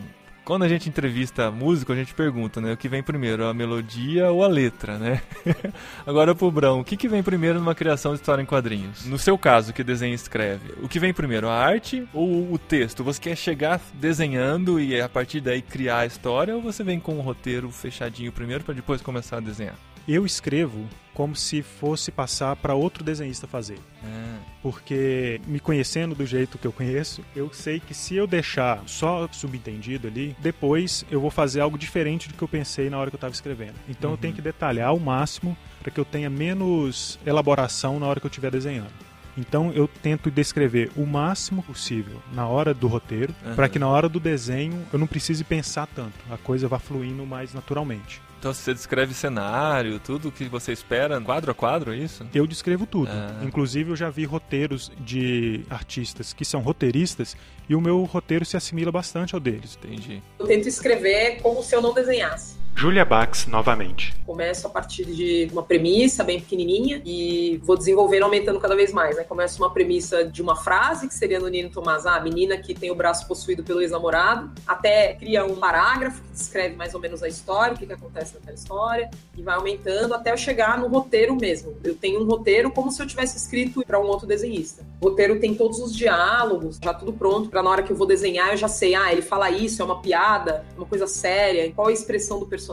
quando 0.48 0.62
a 0.62 0.68
gente 0.68 0.88
entrevista 0.88 1.50
músico, 1.50 1.92
a 1.92 1.94
gente 1.94 2.14
pergunta, 2.14 2.58
né? 2.58 2.72
O 2.72 2.76
que 2.78 2.88
vem 2.88 3.02
primeiro, 3.02 3.44
a 3.44 3.52
melodia 3.52 4.30
ou 4.30 4.42
a 4.42 4.48
letra, 4.48 4.96
né? 4.98 5.20
Agora 6.06 6.34
pro 6.34 6.50
Brão, 6.50 6.80
o 6.80 6.84
que, 6.84 6.96
que 6.96 7.06
vem 7.06 7.22
primeiro 7.22 7.58
numa 7.58 7.74
criação 7.74 8.14
de 8.14 8.20
história 8.20 8.40
em 8.40 8.46
quadrinhos? 8.46 9.04
No 9.04 9.18
seu 9.18 9.36
caso, 9.36 9.74
que 9.74 9.84
desenha 9.84 10.12
e 10.12 10.14
escreve, 10.14 10.72
o 10.82 10.88
que 10.88 10.98
vem 10.98 11.12
primeiro, 11.12 11.50
a 11.50 11.54
arte 11.54 12.08
ou 12.14 12.50
o 12.50 12.58
texto? 12.58 13.04
Você 13.04 13.20
quer 13.20 13.36
chegar 13.36 13.78
desenhando 13.92 14.80
e 14.80 14.98
a 14.98 15.06
partir 15.06 15.42
daí 15.42 15.60
criar 15.60 15.98
a 15.98 16.06
história 16.06 16.56
ou 16.56 16.62
você 16.62 16.82
vem 16.82 16.98
com 16.98 17.18
um 17.18 17.20
roteiro 17.20 17.70
fechadinho 17.70 18.32
primeiro 18.32 18.64
para 18.64 18.72
depois 18.72 19.02
começar 19.02 19.36
a 19.36 19.40
desenhar? 19.40 19.76
Eu 20.08 20.24
escrevo 20.24 20.86
como 21.12 21.36
se 21.36 21.62
fosse 21.62 22.10
passar 22.10 22.56
para 22.56 22.74
outro 22.74 23.04
desenhista 23.04 23.46
fazer. 23.46 23.78
Ah. 24.04 24.38
Porque 24.62 25.40
me 25.46 25.60
conhecendo 25.60 26.14
do 26.14 26.24
jeito 26.24 26.56
que 26.58 26.66
eu 26.66 26.72
conheço, 26.72 27.22
eu 27.34 27.52
sei 27.52 27.78
que 27.80 27.92
se 27.92 28.14
eu 28.14 28.26
deixar 28.26 28.82
só 28.86 29.28
subentendido 29.30 30.08
ali, 30.08 30.34
depois 30.40 31.04
eu 31.10 31.20
vou 31.20 31.30
fazer 31.30 31.60
algo 31.60 31.76
diferente 31.76 32.28
do 32.28 32.34
que 32.34 32.42
eu 32.42 32.48
pensei 32.48 32.88
na 32.88 32.98
hora 32.98 33.10
que 33.10 33.16
eu 33.16 33.18
estava 33.18 33.34
escrevendo. 33.34 33.74
Então 33.88 34.10
Uhum. 34.10 34.14
eu 34.14 34.20
tenho 34.20 34.34
que 34.34 34.40
detalhar 34.42 34.88
ao 34.88 34.98
máximo 34.98 35.56
para 35.82 35.90
que 35.90 35.98
eu 36.00 36.04
tenha 36.04 36.30
menos 36.30 37.18
elaboração 37.26 37.98
na 38.00 38.06
hora 38.06 38.18
que 38.20 38.26
eu 38.26 38.30
estiver 38.30 38.50
desenhando. 38.50 38.92
Então 39.36 39.70
eu 39.72 39.86
tento 39.86 40.30
descrever 40.30 40.90
o 40.96 41.04
máximo 41.06 41.62
possível 41.62 42.20
na 42.32 42.46
hora 42.46 42.72
do 42.74 42.88
roteiro, 42.88 43.34
Aham. 43.44 43.54
para 43.54 43.68
que 43.68 43.78
na 43.78 43.88
hora 43.88 44.08
do 44.08 44.18
desenho 44.18 44.84
eu 44.92 44.98
não 44.98 45.06
precise 45.06 45.44
pensar 45.44 45.86
tanto, 45.94 46.14
a 46.30 46.36
coisa 46.36 46.66
vá 46.66 46.78
fluindo 46.78 47.24
mais 47.26 47.52
naturalmente. 47.54 48.20
Então 48.38 48.54
você 48.54 48.72
descreve 48.72 49.14
cenário, 49.14 49.98
tudo 49.98 50.30
que 50.30 50.44
você 50.44 50.72
espera, 50.72 51.20
quadro 51.20 51.50
a 51.50 51.54
quadro, 51.54 51.92
é 51.92 51.96
isso? 51.96 52.24
Eu 52.32 52.46
descrevo 52.46 52.86
tudo. 52.86 53.10
Ah. 53.10 53.44
Inclusive, 53.44 53.90
eu 53.90 53.96
já 53.96 54.10
vi 54.10 54.24
roteiros 54.24 54.92
de 55.00 55.64
artistas 55.68 56.32
que 56.32 56.44
são 56.44 56.60
roteiristas 56.60 57.36
e 57.68 57.74
o 57.74 57.80
meu 57.80 58.04
roteiro 58.04 58.44
se 58.44 58.56
assimila 58.56 58.92
bastante 58.92 59.34
ao 59.34 59.40
deles. 59.40 59.78
Entendi. 59.82 60.22
Eu 60.38 60.46
tento 60.46 60.68
escrever 60.68 61.40
como 61.42 61.62
se 61.62 61.74
eu 61.74 61.82
não 61.82 61.92
desenhasse. 61.92 62.57
Julia 62.78 63.04
Bax 63.04 63.48
novamente. 63.48 64.14
Começo 64.24 64.64
a 64.68 64.70
partir 64.70 65.04
de 65.04 65.48
uma 65.50 65.64
premissa 65.64 66.22
bem 66.22 66.38
pequenininha 66.38 67.02
e 67.04 67.60
vou 67.64 67.76
desenvolvendo, 67.76 68.22
aumentando 68.22 68.60
cada 68.60 68.76
vez 68.76 68.92
mais. 68.92 69.16
Né? 69.16 69.24
Começo 69.24 69.60
uma 69.60 69.72
premissa 69.72 70.24
de 70.24 70.40
uma 70.40 70.54
frase, 70.54 71.08
que 71.08 71.14
seria 71.14 71.40
no 71.40 71.48
Nino 71.48 71.70
Tomás, 71.70 72.06
ah, 72.06 72.14
a 72.14 72.20
menina 72.20 72.56
que 72.56 72.74
tem 72.74 72.88
o 72.92 72.94
braço 72.94 73.26
possuído 73.26 73.64
pelo 73.64 73.80
ex-namorado, 73.80 74.52
até 74.64 75.14
cria 75.14 75.44
um 75.44 75.56
parágrafo 75.56 76.22
que 76.22 76.30
descreve 76.30 76.76
mais 76.76 76.94
ou 76.94 77.00
menos 77.00 77.20
a 77.20 77.26
história, 77.26 77.74
o 77.74 77.76
que, 77.76 77.84
que 77.84 77.92
acontece 77.92 78.34
naquela 78.34 78.54
história, 78.54 79.10
e 79.36 79.42
vai 79.42 79.56
aumentando 79.56 80.14
até 80.14 80.30
eu 80.30 80.36
chegar 80.36 80.78
no 80.78 80.86
roteiro 80.86 81.34
mesmo. 81.34 81.76
Eu 81.82 81.96
tenho 81.96 82.22
um 82.22 82.26
roteiro 82.26 82.70
como 82.70 82.92
se 82.92 83.02
eu 83.02 83.06
tivesse 83.08 83.36
escrito 83.36 83.84
para 83.84 83.98
um 83.98 84.04
outro 84.04 84.24
desenhista. 84.24 84.86
O 85.00 85.08
roteiro 85.08 85.40
tem 85.40 85.52
todos 85.52 85.80
os 85.80 85.92
diálogos, 85.92 86.78
já 86.80 86.94
tudo 86.94 87.12
pronto, 87.12 87.48
para 87.48 87.60
na 87.60 87.70
hora 87.70 87.82
que 87.82 87.90
eu 87.90 87.96
vou 87.96 88.06
desenhar 88.06 88.50
eu 88.50 88.56
já 88.56 88.68
sei, 88.68 88.94
ah, 88.94 89.10
ele 89.10 89.22
fala 89.22 89.50
isso, 89.50 89.82
é 89.82 89.84
uma 89.84 90.00
piada, 90.00 90.64
uma 90.76 90.86
coisa 90.86 91.08
séria, 91.08 91.72
qual 91.72 91.88
a 91.88 91.92
expressão 91.92 92.38
do 92.38 92.46
personagem, 92.46 92.67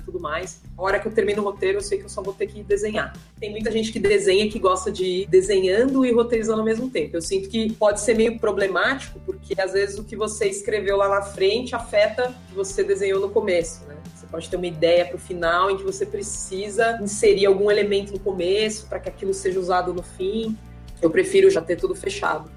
tudo 0.00 0.20
mais. 0.20 0.62
A 0.76 0.82
hora 0.82 0.98
que 0.98 1.08
eu 1.08 1.12
termino 1.12 1.42
o 1.42 1.44
roteiro, 1.44 1.78
eu 1.78 1.82
sei 1.82 1.98
que 1.98 2.04
eu 2.04 2.08
só 2.08 2.22
vou 2.22 2.34
ter 2.34 2.46
que 2.46 2.62
desenhar. 2.62 3.16
Tem 3.38 3.50
muita 3.50 3.70
gente 3.70 3.92
que 3.92 3.98
desenha 3.98 4.48
que 4.50 4.58
gosta 4.58 4.90
de 4.90 5.04
ir 5.04 5.26
desenhando 5.26 6.04
e 6.04 6.12
roteirizando 6.12 6.60
ao 6.60 6.64
mesmo 6.64 6.88
tempo. 6.90 7.16
Eu 7.16 7.22
sinto 7.22 7.48
que 7.48 7.72
pode 7.72 8.00
ser 8.00 8.14
meio 8.14 8.38
problemático, 8.38 9.20
porque 9.26 9.60
às 9.60 9.72
vezes 9.72 9.98
o 9.98 10.04
que 10.04 10.16
você 10.16 10.46
escreveu 10.46 10.96
lá 10.96 11.08
na 11.08 11.22
frente 11.22 11.74
afeta 11.74 12.28
o 12.28 12.48
que 12.48 12.54
você 12.54 12.82
desenhou 12.84 13.20
no 13.20 13.30
começo, 13.30 13.84
né? 13.86 13.96
Você 14.14 14.26
pode 14.26 14.48
ter 14.48 14.56
uma 14.56 14.66
ideia 14.66 15.04
para 15.04 15.16
o 15.16 15.18
final 15.18 15.70
em 15.70 15.76
que 15.76 15.82
você 15.82 16.06
precisa 16.06 16.98
inserir 17.02 17.46
algum 17.46 17.70
elemento 17.70 18.12
no 18.12 18.18
começo 18.18 18.86
para 18.86 18.98
que 18.98 19.08
aquilo 19.08 19.34
seja 19.34 19.58
usado 19.58 19.92
no 19.92 20.02
fim. 20.02 20.56
Eu 21.02 21.10
prefiro 21.10 21.50
já 21.50 21.60
ter 21.60 21.76
tudo 21.76 21.94
fechado. 21.94 22.50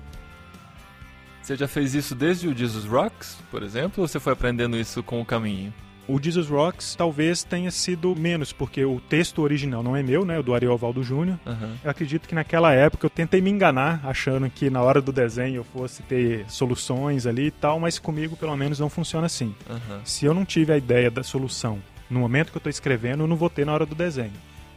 Você 1.48 1.56
já 1.56 1.68
fez 1.68 1.96
isso 1.96 2.14
desde 2.14 2.48
o 2.50 2.54
Jesus 2.54 2.84
Rocks, 2.84 3.38
por 3.50 3.64
exemplo, 3.64 4.02
ou 4.02 4.08
você 4.08 4.20
foi 4.20 4.34
aprendendo 4.34 4.76
isso 4.76 5.02
com 5.02 5.22
o 5.22 5.26
caminho? 5.26 5.74
O 6.08 6.22
Jesus 6.22 6.48
Rocks 6.48 6.96
talvez 6.96 7.44
tenha 7.44 7.70
sido 7.70 8.16
menos, 8.16 8.54
porque 8.54 8.84
o 8.86 9.00
texto 9.00 9.42
original 9.42 9.84
não 9.84 9.96
é 9.96 10.02
meu, 10.02 10.24
né? 10.26 10.40
O 10.40 10.44
do 10.44 10.54
Ariel 10.54 10.78
Valdo 10.78 11.04
Júnior. 11.04 11.38
Aham. 11.46 11.76
Eu 11.84 11.92
acredito 11.92 12.28
que 12.28 12.36
naquela 12.36 12.74
época 12.74 13.06
eu 13.06 13.10
tentei 13.10 13.42
me 13.42 13.50
enganar, 13.50 14.00
achando 14.06 14.50
que 14.50 14.70
na 14.70 14.82
hora 14.82 15.02
do 15.02 15.12
desenho 15.12 15.58
eu 15.58 15.64
fosse 15.64 16.02
ter 16.04 16.46
soluções 16.50 17.26
ali 17.26 17.48
e 17.48 17.52
tal, 17.52 17.80
mas 17.80 18.00
comigo 18.00 18.38
pelo 18.38 18.56
menos 18.56 18.80
não 18.80 18.90
funciona 18.90 19.26
assim. 19.26 19.54
Aham. 19.70 20.02
Se 20.06 20.26
eu 20.26 20.34
não 20.34 20.46
tive 20.46 20.72
a 20.72 20.78
ideia 20.78 21.12
da 21.12 21.24
solução 21.24 21.80
no 22.10 22.20
momento 22.20 22.52
que 22.52 22.58
eu 22.58 22.60
estou 22.60 22.70
escrevendo, 22.70 23.24
eu 23.24 23.28
não 23.28 23.36
vou 23.36 23.50
ter 23.50 23.66
na 23.66 23.74
hora 23.74 23.86
do 23.86 23.94
desenho. 23.94 24.32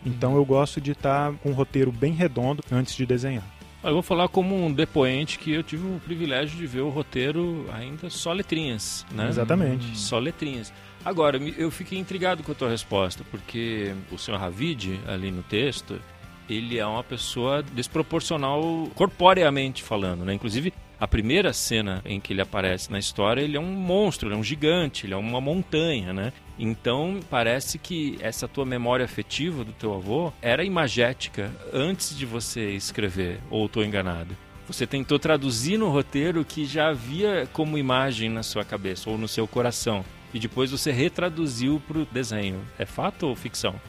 Então 0.05 0.35
eu 0.35 0.45
gosto 0.45 0.81
de 0.81 0.93
estar 0.93 1.33
com 1.35 1.51
um 1.51 1.53
roteiro 1.53 1.93
bem 1.93 2.13
redondo 2.13 2.65
antes 2.73 2.97
de 2.97 3.07
desenhar. 3.07 3.45
Eu 3.83 3.95
vou 3.95 4.03
falar 4.03 4.29
como 4.29 4.55
um 4.55 4.71
depoente 4.71 5.39
que 5.39 5.53
eu 5.53 5.63
tive 5.63 5.87
o 5.87 6.01
privilégio 6.01 6.57
de 6.59 6.67
ver 6.67 6.81
o 6.81 6.91
roteiro 6.91 7.65
ainda 7.73 8.11
só 8.11 8.33
letrinhas, 8.33 9.07
né? 9.11 9.29
Exatamente. 9.29 9.97
Só 9.97 10.19
letrinhas. 10.19 10.73
Agora, 11.05 11.39
eu 11.57 11.71
fiquei 11.71 11.99
intrigado 11.99 12.43
com 12.43 12.53
a 12.53 12.55
tua 12.55 12.69
resposta, 12.69 13.25
porque 13.31 13.95
o 14.13 14.19
senhor 14.19 14.39
Ravid, 14.39 15.01
ali 15.07 15.31
no 15.31 15.43
texto, 15.43 16.01
ele 16.49 16.79
é 16.79 16.87
uma 16.87 17.03
pessoa 17.03 17.63
desproporcional 17.63 18.91
corporeamente 18.95 19.83
falando, 19.83 20.25
né? 20.25 20.35
Inclusive, 20.35 20.73
a 20.99 21.09
primeira 21.09 21.53
cena 21.55 22.03
em 22.05 22.21
que 22.21 22.33
ele 22.35 22.43
aparece 22.43 22.93
na 22.93 22.99
história, 22.99 23.41
ele 23.41 23.57
é 23.57 23.61
um 23.61 23.73
monstro, 23.73 24.29
ele 24.29 24.35
é 24.35 24.39
um 24.39 24.45
gigante, 24.45 25.07
ele 25.07 25.15
é 25.15 25.17
uma 25.17 25.41
montanha, 25.41 26.13
né? 26.13 26.33
Então, 26.59 27.21
parece 27.31 27.79
que 27.79 28.19
essa 28.21 28.47
tua 28.47 28.67
memória 28.67 29.05
afetiva 29.05 29.65
do 29.65 29.73
teu 29.73 29.95
avô 29.95 30.31
era 30.43 30.63
imagética 30.63 31.51
antes 31.73 32.15
de 32.15 32.27
você 32.27 32.73
escrever, 32.73 33.41
ou 33.49 33.65
estou 33.65 33.83
enganado? 33.83 34.37
Você 34.67 34.87
tentou 34.87 35.19
traduzir 35.19 35.79
no 35.79 35.89
roteiro 35.89 36.45
que 36.45 36.67
já 36.67 36.91
havia 36.91 37.49
como 37.53 37.79
imagem 37.79 38.29
na 38.29 38.43
sua 38.43 38.65
cabeça 38.65 39.09
ou 39.09 39.17
no 39.17 39.27
seu 39.27 39.49
coração. 39.49 40.05
E 40.33 40.39
depois 40.39 40.71
você 40.71 40.93
retraduziu 40.93 41.83
para 41.87 41.99
o 41.99 42.07
desenho. 42.07 42.61
É 42.79 42.87
fato 42.87 43.27
ou 43.27 43.35
ficção? 43.35 43.81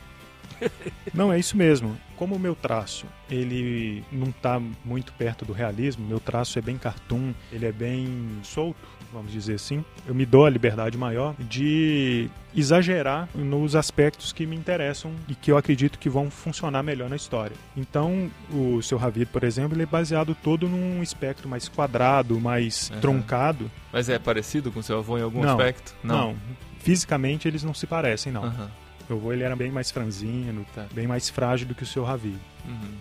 Não, 1.13 1.31
é 1.31 1.39
isso 1.39 1.57
mesmo. 1.57 1.97
Como 2.15 2.35
o 2.35 2.39
meu 2.39 2.55
traço, 2.55 3.05
ele 3.29 4.03
não 4.11 4.29
está 4.29 4.61
muito 4.85 5.11
perto 5.13 5.43
do 5.43 5.53
realismo, 5.53 6.05
meu 6.05 6.19
traço 6.19 6.59
é 6.59 6.61
bem 6.61 6.77
cartoon, 6.77 7.33
ele 7.51 7.65
é 7.65 7.71
bem 7.71 8.07
solto, 8.43 8.79
vamos 9.11 9.31
dizer 9.31 9.55
assim. 9.55 9.83
Eu 10.05 10.13
me 10.13 10.23
dou 10.25 10.45
a 10.45 10.49
liberdade 10.49 10.97
maior 10.99 11.33
de 11.39 12.29
exagerar 12.55 13.27
nos 13.33 13.75
aspectos 13.75 14.31
que 14.31 14.45
me 14.45 14.55
interessam 14.55 15.13
e 15.27 15.33
que 15.33 15.51
eu 15.51 15.57
acredito 15.57 15.97
que 15.97 16.09
vão 16.09 16.29
funcionar 16.29 16.83
melhor 16.83 17.09
na 17.09 17.15
história. 17.15 17.55
Então, 17.75 18.29
o 18.53 18.81
seu 18.83 18.99
Ravid, 18.99 19.25
por 19.31 19.43
exemplo, 19.43 19.75
ele 19.75 19.83
é 19.83 19.87
baseado 19.87 20.35
todo 20.35 20.69
num 20.69 21.01
espectro 21.01 21.49
mais 21.49 21.67
quadrado, 21.67 22.39
mais 22.39 22.91
Aham. 22.91 22.99
troncado. 23.01 23.71
Mas 23.91 24.09
é 24.09 24.19
parecido 24.19 24.71
com 24.71 24.81
seu 24.83 24.99
avô 24.99 25.17
em 25.17 25.21
algum 25.23 25.41
Não, 25.41 25.51
aspecto? 25.51 25.95
Não. 26.03 26.35
fisicamente 26.79 27.47
eles 27.47 27.63
não 27.63 27.73
se 27.73 27.87
parecem, 27.87 28.31
não. 28.31 28.43
Aham. 28.43 28.69
Meu 29.11 29.17
avô 29.19 29.33
ele 29.33 29.43
era 29.43 29.57
bem 29.57 29.69
mais 29.69 29.91
franzino, 29.91 30.65
Tá. 30.73 30.85
bem 30.93 31.05
mais 31.05 31.29
frágil 31.29 31.67
do 31.67 31.75
que 31.75 31.83
o 31.83 31.85
seu 31.85 32.01
Ravid. 32.05 32.37
Uhum. 32.65 32.93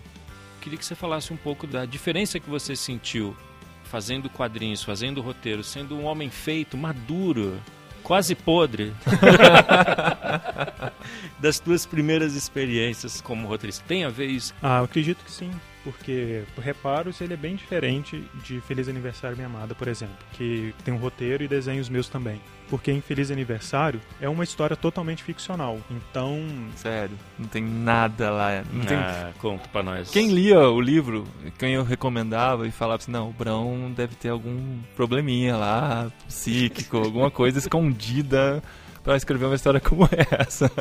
Queria 0.59 0.77
que 0.77 0.83
você 0.85 0.93
falasse 0.93 1.31
um 1.31 1.37
pouco 1.37 1.65
da 1.65 1.85
diferença 1.85 2.37
que 2.37 2.49
você 2.49 2.75
sentiu 2.75 3.33
fazendo 3.85 4.29
quadrinhos, 4.29 4.83
fazendo 4.83 5.21
roteiro, 5.21 5.63
sendo 5.63 5.95
um 5.95 6.03
homem 6.03 6.29
feito, 6.29 6.77
maduro, 6.77 7.57
quase 8.03 8.35
podre. 8.35 8.93
das 11.39 11.59
tuas 11.59 11.85
primeiras 11.85 12.35
experiências 12.35 13.21
como 13.21 13.47
roteirista. 13.47 13.81
Tem 13.87 14.03
a 14.03 14.09
ver 14.09 14.27
isso? 14.27 14.53
Ah, 14.61 14.79
eu 14.79 14.83
acredito 14.83 15.23
que 15.23 15.31
sim, 15.31 15.49
porque 15.83 16.43
Reparos 16.57 17.21
ele 17.21 17.33
é 17.33 17.37
bem 17.37 17.55
diferente 17.55 18.23
de 18.43 18.61
Feliz 18.61 18.87
Aniversário 18.87 19.35
Minha 19.35 19.47
Amada, 19.47 19.73
por 19.75 19.87
exemplo, 19.87 20.15
que 20.33 20.73
tem 20.83 20.93
um 20.93 20.97
roteiro 20.97 21.43
e 21.43 21.47
desenhos 21.47 21.89
meus 21.89 22.07
também. 22.07 22.39
Porque 22.69 22.89
em 22.89 23.01
Feliz 23.01 23.29
Aniversário 23.29 23.99
é 24.21 24.29
uma 24.29 24.45
história 24.45 24.77
totalmente 24.77 25.23
ficcional. 25.23 25.77
Então, 25.89 26.39
Sério, 26.75 27.17
não 27.37 27.45
tem 27.47 27.61
nada 27.61 28.31
lá. 28.31 28.63
Não 28.71 28.85
tem... 28.85 28.97
Ah, 28.97 29.31
conta 29.39 29.67
pra 29.67 29.83
nós. 29.83 30.09
Quem 30.09 30.29
lia 30.29 30.57
o 30.69 30.79
livro, 30.79 31.27
quem 31.59 31.73
eu 31.73 31.83
recomendava 31.83 32.65
e 32.65 32.71
falava 32.71 33.01
assim, 33.01 33.11
não, 33.11 33.29
o 33.29 33.33
Brão 33.33 33.91
deve 33.93 34.15
ter 34.15 34.29
algum 34.29 34.79
probleminha 34.95 35.57
lá, 35.57 36.09
psíquico, 36.27 36.97
alguma 36.97 37.29
coisa 37.29 37.59
escondida 37.59 38.63
pra 39.03 39.15
escrever 39.17 39.45
uma 39.45 39.55
história 39.55 39.79
como 39.79 40.07
essa. 40.31 40.71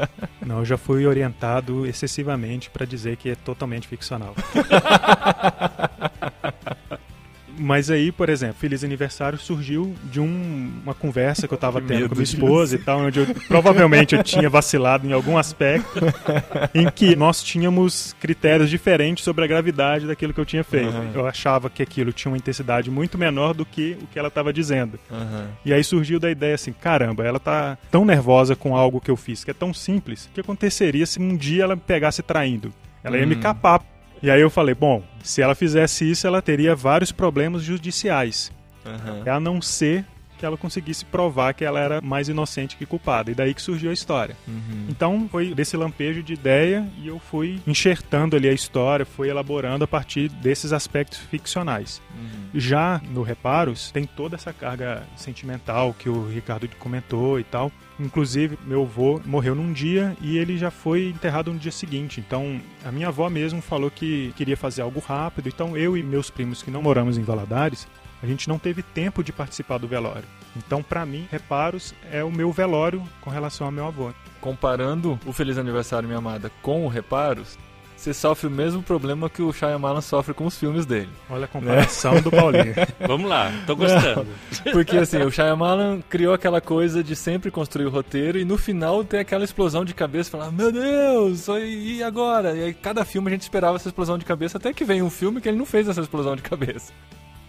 não, 0.44 0.58
eu 0.60 0.64
já 0.64 0.76
fui 0.76 1.06
orientado 1.06 1.86
excessivamente 1.86 2.70
para 2.70 2.86
dizer 2.86 3.16
que 3.16 3.30
é 3.30 3.34
totalmente 3.34 3.88
ficcional. 3.88 4.34
Mas 7.62 7.90
aí, 7.90 8.10
por 8.10 8.30
exemplo, 8.30 8.56
Feliz 8.58 8.82
Aniversário 8.82 9.38
surgiu 9.38 9.94
de 10.04 10.18
um- 10.18 10.72
uma 10.82 10.94
conversa 10.94 11.46
que 11.46 11.52
eu 11.52 11.58
tava 11.58 11.78
Que 11.82 11.88
tendo 11.88 12.08
com 12.08 12.14
minha 12.14 12.24
disso. 12.24 12.36
esposa 12.36 12.74
e 12.76 12.78
tal, 12.78 13.00
onde 13.00 13.20
eu, 13.20 13.26
provavelmente 13.48 14.14
eu 14.16 14.22
tinha 14.22 14.48
vacilado 14.48 15.06
em 15.06 15.12
algum 15.12 15.36
aspecto, 15.36 16.00
em 16.74 16.88
que 16.90 17.14
nós 17.14 17.42
tínhamos 17.42 18.14
critérios 18.18 18.70
diferentes 18.70 19.22
sobre 19.24 19.44
a 19.44 19.46
gravidade 19.46 20.06
daquilo 20.06 20.32
que 20.32 20.40
eu 20.40 20.46
tinha 20.46 20.64
feito. 20.64 20.88
Aham. 20.88 21.10
Eu 21.14 21.26
achava 21.26 21.68
que 21.68 21.82
aquilo 21.82 22.12
tinha 22.14 22.30
uma 22.32 22.38
intensidade 22.38 22.90
muito 22.90 23.18
menor 23.18 23.52
do 23.52 23.66
que 23.66 23.96
o 24.02 24.06
que 24.06 24.18
ela 24.18 24.28
estava 24.28 24.52
dizendo. 24.52 24.98
Aham. 25.10 25.48
E 25.64 25.72
aí 25.74 25.84
surgiu 25.84 26.18
da 26.18 26.30
ideia 26.30 26.54
assim, 26.54 26.72
caramba, 26.72 27.24
ela 27.24 27.38
tá 27.38 27.76
tão 27.90 28.04
nervosa 28.06 28.56
com 28.56 28.74
algo 28.74 29.00
que 29.02 29.10
eu 29.10 29.16
fiz, 29.16 29.44
que 29.44 29.50
é 29.50 29.54
tão 29.54 29.74
simples, 29.74 30.24
o 30.26 30.30
que 30.34 30.40
aconteceria 30.40 31.04
se 31.04 31.20
um 31.20 31.36
dia 31.36 31.64
ela 31.64 31.76
me 31.76 31.82
pegasse 31.86 32.22
traindo? 32.22 32.72
Ela 33.04 33.18
ia 33.18 33.26
me 33.26 33.34
Hum. 33.34 33.40
capar. 33.40 33.82
E 34.22 34.30
aí 34.30 34.40
eu 34.40 34.50
falei, 34.50 34.74
bom, 34.74 35.02
se 35.22 35.40
ela 35.40 35.54
fizesse 35.54 36.08
isso, 36.10 36.26
ela 36.26 36.42
teria 36.42 36.74
vários 36.74 37.10
problemas 37.10 37.62
judiciais. 37.62 38.52
Aham. 38.84 39.22
A 39.30 39.40
não 39.40 39.60
ser 39.60 40.04
que 40.40 40.46
ela 40.46 40.56
conseguisse 40.56 41.04
provar 41.04 41.52
que 41.52 41.62
ela 41.62 41.78
era 41.78 42.00
mais 42.00 42.30
inocente 42.30 42.74
que 42.74 42.86
culpada. 42.86 43.30
E 43.30 43.34
daí 43.34 43.52
que 43.52 43.60
surgiu 43.60 43.90
a 43.90 43.92
história. 43.92 44.34
Uhum. 44.48 44.86
Então 44.88 45.28
foi 45.30 45.54
desse 45.54 45.76
lampejo 45.76 46.22
de 46.22 46.32
ideia 46.32 46.88
e 46.96 47.08
eu 47.08 47.18
fui 47.18 47.60
enxertando 47.66 48.34
ali 48.34 48.48
a 48.48 48.52
história, 48.52 49.04
fui 49.04 49.28
elaborando 49.28 49.84
a 49.84 49.86
partir 49.86 50.30
desses 50.30 50.72
aspectos 50.72 51.18
ficcionais. 51.18 52.00
Uhum. 52.14 52.58
Já 52.58 53.02
no 53.10 53.22
Reparos, 53.22 53.92
tem 53.92 54.06
toda 54.06 54.34
essa 54.34 54.50
carga 54.50 55.02
sentimental 55.14 55.94
que 55.96 56.08
o 56.08 56.26
Ricardo 56.26 56.66
comentou 56.78 57.38
e 57.38 57.44
tal. 57.44 57.70
Inclusive, 58.00 58.58
meu 58.64 58.82
avô 58.82 59.20
morreu 59.26 59.54
num 59.54 59.72
dia 59.72 60.16
e 60.22 60.38
ele 60.38 60.56
já 60.56 60.70
foi 60.70 61.08
enterrado 61.08 61.52
no 61.52 61.58
dia 61.58 61.70
seguinte. 61.70 62.18
Então, 62.18 62.58
a 62.82 62.90
minha 62.90 63.08
avó 63.08 63.28
mesmo 63.28 63.60
falou 63.60 63.90
que 63.90 64.32
queria 64.36 64.56
fazer 64.56 64.80
algo 64.80 65.00
rápido. 65.00 65.48
Então, 65.48 65.76
eu 65.76 65.96
e 65.96 66.02
meus 66.02 66.30
primos 66.30 66.62
que 66.62 66.70
não 66.70 66.80
moramos 66.80 67.18
em 67.18 67.22
Valadares, 67.22 67.86
a 68.22 68.26
gente 68.26 68.48
não 68.48 68.58
teve 68.58 68.82
tempo 68.82 69.22
de 69.22 69.32
participar 69.32 69.78
do 69.78 69.86
velório. 69.86 70.24
Então, 70.56 70.82
pra 70.82 71.04
mim, 71.04 71.28
Reparos 71.30 71.94
é 72.10 72.24
o 72.24 72.32
meu 72.32 72.50
velório 72.50 73.02
com 73.20 73.28
relação 73.28 73.66
ao 73.66 73.72
meu 73.72 73.86
avô. 73.86 74.12
Comparando 74.40 75.20
o 75.26 75.32
Feliz 75.32 75.58
Aniversário, 75.58 76.08
minha 76.08 76.18
amada, 76.18 76.50
com 76.62 76.86
o 76.86 76.88
Reparos, 76.88 77.58
você 78.00 78.14
sofre 78.14 78.46
o 78.46 78.50
mesmo 78.50 78.82
problema 78.82 79.28
que 79.28 79.42
o 79.42 79.52
Shyamalan 79.52 80.00
sofre 80.00 80.32
com 80.32 80.46
os 80.46 80.58
filmes 80.58 80.86
dele. 80.86 81.10
Olha 81.28 81.44
a 81.44 81.48
comparação 81.48 82.18
do 82.22 82.30
Paulinho. 82.30 82.74
Vamos 83.06 83.28
lá, 83.28 83.52
tô 83.66 83.76
gostando. 83.76 84.26
Porque 84.72 84.96
assim, 84.96 85.18
o 85.18 85.30
Shyamalan 85.30 86.00
criou 86.08 86.32
aquela 86.32 86.62
coisa 86.62 87.04
de 87.04 87.14
sempre 87.14 87.50
construir 87.50 87.84
o 87.84 87.90
roteiro 87.90 88.38
e 88.38 88.44
no 88.44 88.56
final 88.56 89.04
tem 89.04 89.20
aquela 89.20 89.44
explosão 89.44 89.84
de 89.84 89.92
cabeça, 89.92 90.30
falar, 90.30 90.50
meu 90.50 90.72
Deus, 90.72 91.46
e 91.48 91.98
e 91.98 92.02
agora? 92.02 92.56
E 92.56 92.64
aí 92.64 92.74
cada 92.74 93.04
filme 93.04 93.28
a 93.28 93.32
gente 93.32 93.42
esperava 93.42 93.76
essa 93.76 93.88
explosão 93.88 94.16
de 94.16 94.24
cabeça, 94.24 94.56
até 94.56 94.72
que 94.72 94.84
vem 94.84 95.02
um 95.02 95.10
filme 95.10 95.38
que 95.38 95.48
ele 95.50 95.58
não 95.58 95.66
fez 95.66 95.86
essa 95.86 96.00
explosão 96.00 96.34
de 96.34 96.42
cabeça. 96.42 96.94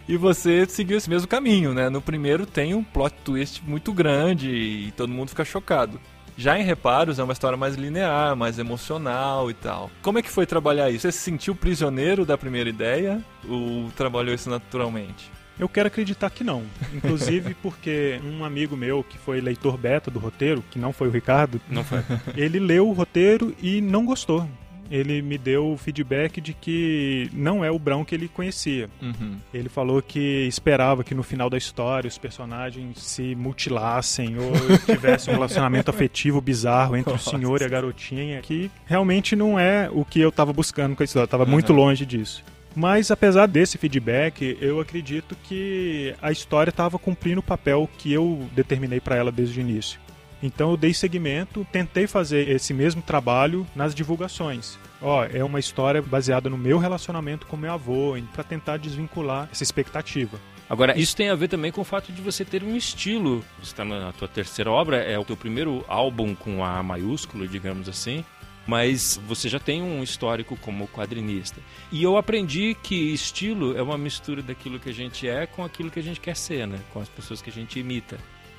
E 0.05 0.17
você 0.17 0.65
seguiu 0.67 0.97
esse 0.97 1.09
mesmo 1.09 1.29
caminho, 1.29 1.73
né? 1.73 1.89
No 1.89 2.01
primeiro 2.01 2.45
tem 2.45 2.73
um 2.73 2.83
plot 2.83 3.15
twist 3.23 3.63
muito 3.65 3.93
grande 3.93 4.49
e 4.49 4.91
todo 4.91 5.13
mundo 5.13 5.29
fica 5.29 5.45
chocado. 5.45 5.97
Já 6.41 6.57
em 6.57 6.63
Reparos 6.63 7.19
é 7.19 7.23
uma 7.23 7.33
história 7.33 7.55
mais 7.55 7.75
linear, 7.75 8.35
mais 8.35 8.57
emocional 8.57 9.51
e 9.51 9.53
tal. 9.53 9.91
Como 10.01 10.17
é 10.17 10.23
que 10.23 10.29
foi 10.31 10.47
trabalhar 10.47 10.89
isso? 10.89 11.01
Você 11.03 11.11
se 11.11 11.19
sentiu 11.19 11.53
prisioneiro 11.53 12.25
da 12.25 12.35
primeira 12.35 12.67
ideia 12.67 13.21
ou 13.47 13.91
trabalhou 13.95 14.33
isso 14.33 14.49
naturalmente? 14.49 15.29
Eu 15.59 15.69
quero 15.69 15.85
acreditar 15.85 16.31
que 16.31 16.43
não. 16.43 16.63
Inclusive 16.91 17.53
porque 17.61 18.19
um 18.25 18.43
amigo 18.43 18.75
meu 18.75 19.03
que 19.03 19.19
foi 19.19 19.39
leitor 19.39 19.77
beta 19.77 20.09
do 20.09 20.17
roteiro, 20.17 20.63
que 20.71 20.79
não 20.79 20.91
foi 20.91 21.09
o 21.09 21.11
Ricardo, 21.11 21.61
Não 21.69 21.83
foi. 21.83 21.99
ele 22.35 22.57
leu 22.57 22.89
o 22.89 22.93
roteiro 22.93 23.55
e 23.61 23.79
não 23.79 24.03
gostou. 24.03 24.49
Ele 24.91 25.21
me 25.21 25.37
deu 25.37 25.71
o 25.71 25.77
feedback 25.77 26.41
de 26.41 26.53
que 26.53 27.29
não 27.33 27.63
é 27.63 27.71
o 27.71 27.79
Brown 27.79 28.03
que 28.03 28.13
ele 28.13 28.27
conhecia. 28.27 28.89
Uhum. 29.01 29.37
Ele 29.53 29.69
falou 29.69 30.01
que 30.01 30.45
esperava 30.47 31.01
que 31.03 31.15
no 31.15 31.23
final 31.23 31.49
da 31.49 31.57
história 31.57 32.07
os 32.09 32.17
personagens 32.17 32.99
se 33.01 33.33
mutilassem 33.35 34.35
ou 34.37 34.51
tivesse 34.85 35.29
um 35.29 35.33
relacionamento 35.33 35.89
afetivo 35.89 36.41
bizarro 36.41 36.97
entre 36.97 37.13
Nossa. 37.13 37.29
o 37.29 37.31
senhor 37.39 37.61
e 37.61 37.63
a 37.63 37.69
garotinha, 37.69 38.41
que 38.41 38.69
realmente 38.85 39.35
não 39.35 39.57
é 39.57 39.89
o 39.91 40.03
que 40.03 40.19
eu 40.19 40.29
estava 40.29 40.51
buscando 40.51 40.95
com 40.95 41.03
a 41.03 41.05
história. 41.05 41.25
Estava 41.25 41.45
muito 41.45 41.69
Uhum. 41.71 41.77
longe 41.77 42.05
disso. 42.05 42.43
Mas 42.75 43.11
apesar 43.11 43.47
desse 43.47 43.77
feedback, 43.77 44.57
eu 44.61 44.79
acredito 44.79 45.35
que 45.43 46.15
a 46.21 46.31
história 46.31 46.69
estava 46.69 46.97
cumprindo 46.97 47.39
o 47.39 47.43
papel 47.43 47.89
que 47.97 48.11
eu 48.13 48.47
determinei 48.55 48.99
para 48.99 49.15
ela 49.15 49.31
desde 49.31 49.59
o 49.59 49.61
início. 49.61 49.99
Então 50.41 50.71
eu 50.71 50.77
dei 50.77 50.93
seguimento, 50.93 51.65
tentei 51.71 52.07
fazer 52.07 52.49
esse 52.49 52.73
mesmo 52.73 53.01
trabalho 53.01 53.65
nas 53.75 53.93
divulgações. 53.93 54.77
Ó, 55.01 55.23
é 55.23 55.43
uma 55.43 55.59
história 55.59 56.01
baseada 56.01 56.49
no 56.49 56.57
meu 56.57 56.77
relacionamento 56.77 57.45
com 57.47 57.57
meu 57.57 57.73
avô, 57.73 58.15
para 58.33 58.43
tentar 58.43 58.77
desvincular 58.77 59.49
essa 59.51 59.63
expectativa. 59.63 60.39
Agora, 60.69 60.97
isso 60.97 61.15
tem 61.17 61.29
a 61.29 61.35
ver 61.35 61.49
também 61.49 61.69
com 61.69 61.81
o 61.81 61.83
fato 61.83 62.13
de 62.13 62.21
você 62.21 62.45
ter 62.45 62.63
um 62.63 62.77
estilo. 62.77 63.43
Você 63.59 63.73
está 63.73 63.83
na 63.83 64.13
tua 64.13 64.27
terceira 64.27 64.71
obra, 64.71 64.97
é 64.97 65.19
o 65.19 65.25
teu 65.25 65.35
primeiro 65.35 65.83
álbum 65.85 66.33
com 66.33 66.63
A 66.63 66.81
maiúsculo, 66.81 67.45
digamos 67.45 67.89
assim. 67.89 68.23
Mas 68.65 69.19
você 69.27 69.49
já 69.49 69.59
tem 69.59 69.81
um 69.81 70.01
histórico 70.01 70.55
como 70.55 70.87
quadrinista. 70.87 71.59
E 71.91 72.01
eu 72.01 72.15
aprendi 72.15 72.77
que 72.81 72.95
estilo 72.95 73.75
é 73.75 73.81
uma 73.81 73.97
mistura 73.97 74.41
daquilo 74.41 74.79
que 74.79 74.87
a 74.87 74.93
gente 74.93 75.27
é 75.27 75.45
com 75.45 75.65
aquilo 75.65 75.91
que 75.91 75.99
a 75.99 76.03
gente 76.03 76.21
quer 76.21 76.37
ser, 76.37 76.65
né? 76.67 76.79
Com 76.93 77.01
as 77.01 77.09
pessoas 77.09 77.41
que 77.41 77.49
a 77.49 77.53
gente 77.53 77.77
imita. 77.77 78.17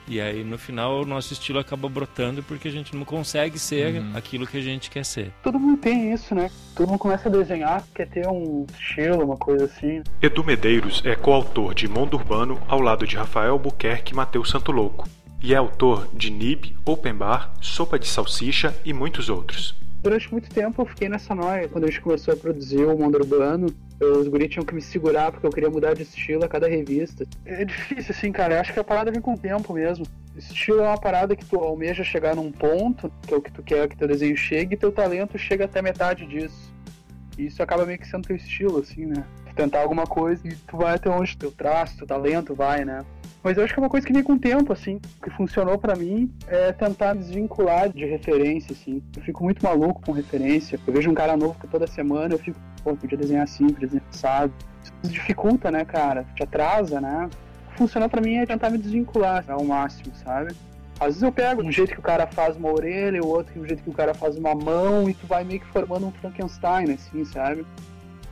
E 0.09 0.21
aí, 0.21 0.43
no 0.45 0.59
final, 0.59 1.03
o 1.03 1.05
nosso 1.07 1.33
estilo 1.33 1.59
acaba 1.59 1.89
brotando 1.89 2.43
porque 2.43 2.69
a 2.69 2.71
gente 2.71 2.95
não 2.97 3.05
consegue 3.05 3.59
ser 3.59 3.95
Uhum. 4.01 4.13
aquilo 4.17 4.47
que 4.47 4.59
a 4.59 4.61
gente 4.61 4.91
quer 4.91 5.05
ser. 5.05 5.33
Todo 5.43 5.59
mundo 5.59 5.79
tem 5.81 6.13
isso, 6.13 6.35
né? 6.35 6.51
Todo 6.75 6.89
mundo 6.89 6.99
começa 6.99 7.29
a 7.29 7.33
desenhar, 7.33 7.85
quer 7.95 8.09
ter 8.09 8.27
um 8.27 8.67
estilo, 8.79 9.25
uma 9.25 9.37
coisa 9.37 9.67
assim. 9.67 10.03
Edu 10.21 10.43
Medeiros 10.45 11.03
é 11.05 11.15
coautor 11.15 11.75
de 11.75 11.87
Mundo 11.89 12.15
Urbano 12.15 12.61
ao 12.69 12.81
lado 12.81 13.07
de 13.07 13.17
Rafael 13.17 13.59
Buquerque 13.59 14.13
e 14.13 14.17
Matheus 14.17 14.51
Santolouco, 14.51 15.09
e 15.43 15.55
é 15.55 15.57
autor 15.57 16.09
de 16.13 16.31
Nib, 16.31 16.77
Open 16.85 17.15
Bar, 17.15 17.53
Sopa 17.61 17.99
de 17.99 18.07
Salsicha 18.09 18.75
e 18.85 18.93
muitos 18.93 19.29
outros. 19.29 19.75
Durante 20.03 20.33
muito 20.33 20.51
tempo 20.51 20.83
eu 20.83 20.87
fiquei 20.87 21.09
nessa 21.09 21.33
noia. 21.33 21.69
Quando 21.69 21.85
a 21.85 21.87
gente 21.87 22.01
começou 22.01 22.35
a 22.35 22.37
produzir 22.37 22.85
o 22.85 22.99
Mundo 22.99 23.19
Urbano, 23.19 23.67
os 24.01 24.27
guris 24.27 24.51
tinham 24.51 24.67
que 24.67 24.75
me 24.75 24.83
segurar 24.83 25.31
porque 25.31 25.47
eu 25.47 25.51
queria 25.51 25.71
mudar 25.71 25.95
de 25.95 26.03
estilo 26.03 26.45
a 26.45 26.49
cada 26.49 26.67
revista. 26.67 27.25
É 27.47 27.65
difícil, 27.65 28.13
assim, 28.13 28.33
cara. 28.33 28.55
Eu 28.55 28.61
acho 28.61 28.73
que 28.73 28.81
a 28.81 28.85
parada 28.85 29.13
vem 29.13 29.21
com 29.21 29.35
o 29.35 29.39
tempo 29.39 29.73
mesmo. 29.73 30.05
Estilo 30.37 30.81
é 30.81 30.89
uma 30.89 30.99
parada 30.99 31.37
que 31.37 31.45
tu 31.45 31.57
almeja 31.57 32.03
chegar 32.03 32.35
num 32.35 32.51
ponto, 32.51 33.13
que 33.27 33.33
é 33.33 33.37
o 33.37 33.41
que 33.41 33.53
tu 33.53 33.63
quer 33.63 33.89
que 33.89 33.97
teu 33.97 34.09
desenho 34.09 34.37
chegue, 34.37 34.75
e 34.75 34.79
teu 34.79 34.91
talento 34.91 35.39
chega 35.39 35.67
até 35.67 35.81
metade 35.81 36.27
disso. 36.27 36.75
E 37.39 37.47
isso 37.47 37.63
acaba 37.63 37.87
meio 37.87 37.99
que 37.99 38.09
sendo 38.09 38.27
teu 38.27 38.35
estilo, 38.35 38.81
assim, 38.81 39.07
né? 39.07 39.25
Tu 39.53 39.57
tentar 39.57 39.81
alguma 39.81 40.05
coisa 40.05 40.47
e 40.47 40.55
tu 40.55 40.77
vai 40.77 40.95
até 40.95 41.11
onde 41.11 41.37
teu 41.37 41.53
traço, 41.53 41.99
teu 41.99 42.07
talento 42.07 42.55
vai, 42.55 42.85
né? 42.85 43.05
Mas 43.43 43.59
eu 43.59 43.65
acho 43.65 43.75
que 43.75 43.81
é 43.81 43.83
uma 43.83 43.91
coisa 43.91 44.07
que 44.07 44.13
vem 44.13 44.23
com 44.23 44.35
o 44.35 44.39
tempo, 44.39 44.73
assim. 44.73 45.01
O 45.19 45.25
que 45.25 45.31
funcionou 45.31 45.77
pra 45.77 45.97
mim 45.97 46.33
é 46.47 46.73
tentar 46.73 47.15
desvincular 47.15 47.89
de 47.89 48.05
referência, 48.05 48.73
assim. 48.73 49.03
Eu 49.17 49.23
fico 49.23 49.43
muito 49.43 49.65
maluco 49.65 50.01
com 50.01 50.13
referência. 50.13 50.79
Eu 50.87 50.93
vejo 50.93 51.11
um 51.11 51.15
cara 51.15 51.37
novo 51.37 51.59
que 51.59 51.67
toda 51.67 51.87
semana 51.87 52.35
eu 52.35 52.39
fico, 52.39 52.59
pô, 52.85 52.97
podia 52.97 53.19
desenhar 53.19 53.43
assim, 53.43 53.67
podia 53.67 53.89
desenhar 53.89 54.07
assado. 54.11 54.53
Isso 54.83 55.13
dificulta, 55.13 55.71
né, 55.71 55.85
cara? 55.85 56.25
Te 56.37 56.45
atrasa, 56.45 57.01
né? 57.01 57.29
Funcionou 57.77 58.09
pra 58.09 58.21
mim 58.21 58.37
é 58.37 58.47
tentar 58.47 58.71
me 58.71 58.79
desvincular 58.79 59.45
ao 59.49 59.65
máximo, 59.65 60.15
sabe? 60.25 60.55
Às 61.01 61.07
vezes 61.07 61.23
eu 61.23 61.33
pego 61.33 61.63
um 61.65 61.73
jeito 61.73 61.95
que 61.95 61.99
o 61.99 62.03
cara 62.03 62.29
faz 62.29 62.57
uma 62.57 62.71
orelha, 62.71 63.21
o 63.21 63.27
outro 63.27 63.61
um 63.61 63.67
jeito 63.67 63.83
que 63.83 63.91
o 63.91 63.95
cara 63.95 64.15
faz 64.15 64.37
uma 64.37 64.55
mão, 64.55 65.11
e 65.11 65.15
tu 65.15 65.27
vai 65.27 65.43
meio 65.43 65.59
que 65.59 65.67
formando 65.67 66.07
um 66.07 66.13
Frankenstein, 66.13 66.93
assim, 66.93 67.25
sabe? 67.25 67.67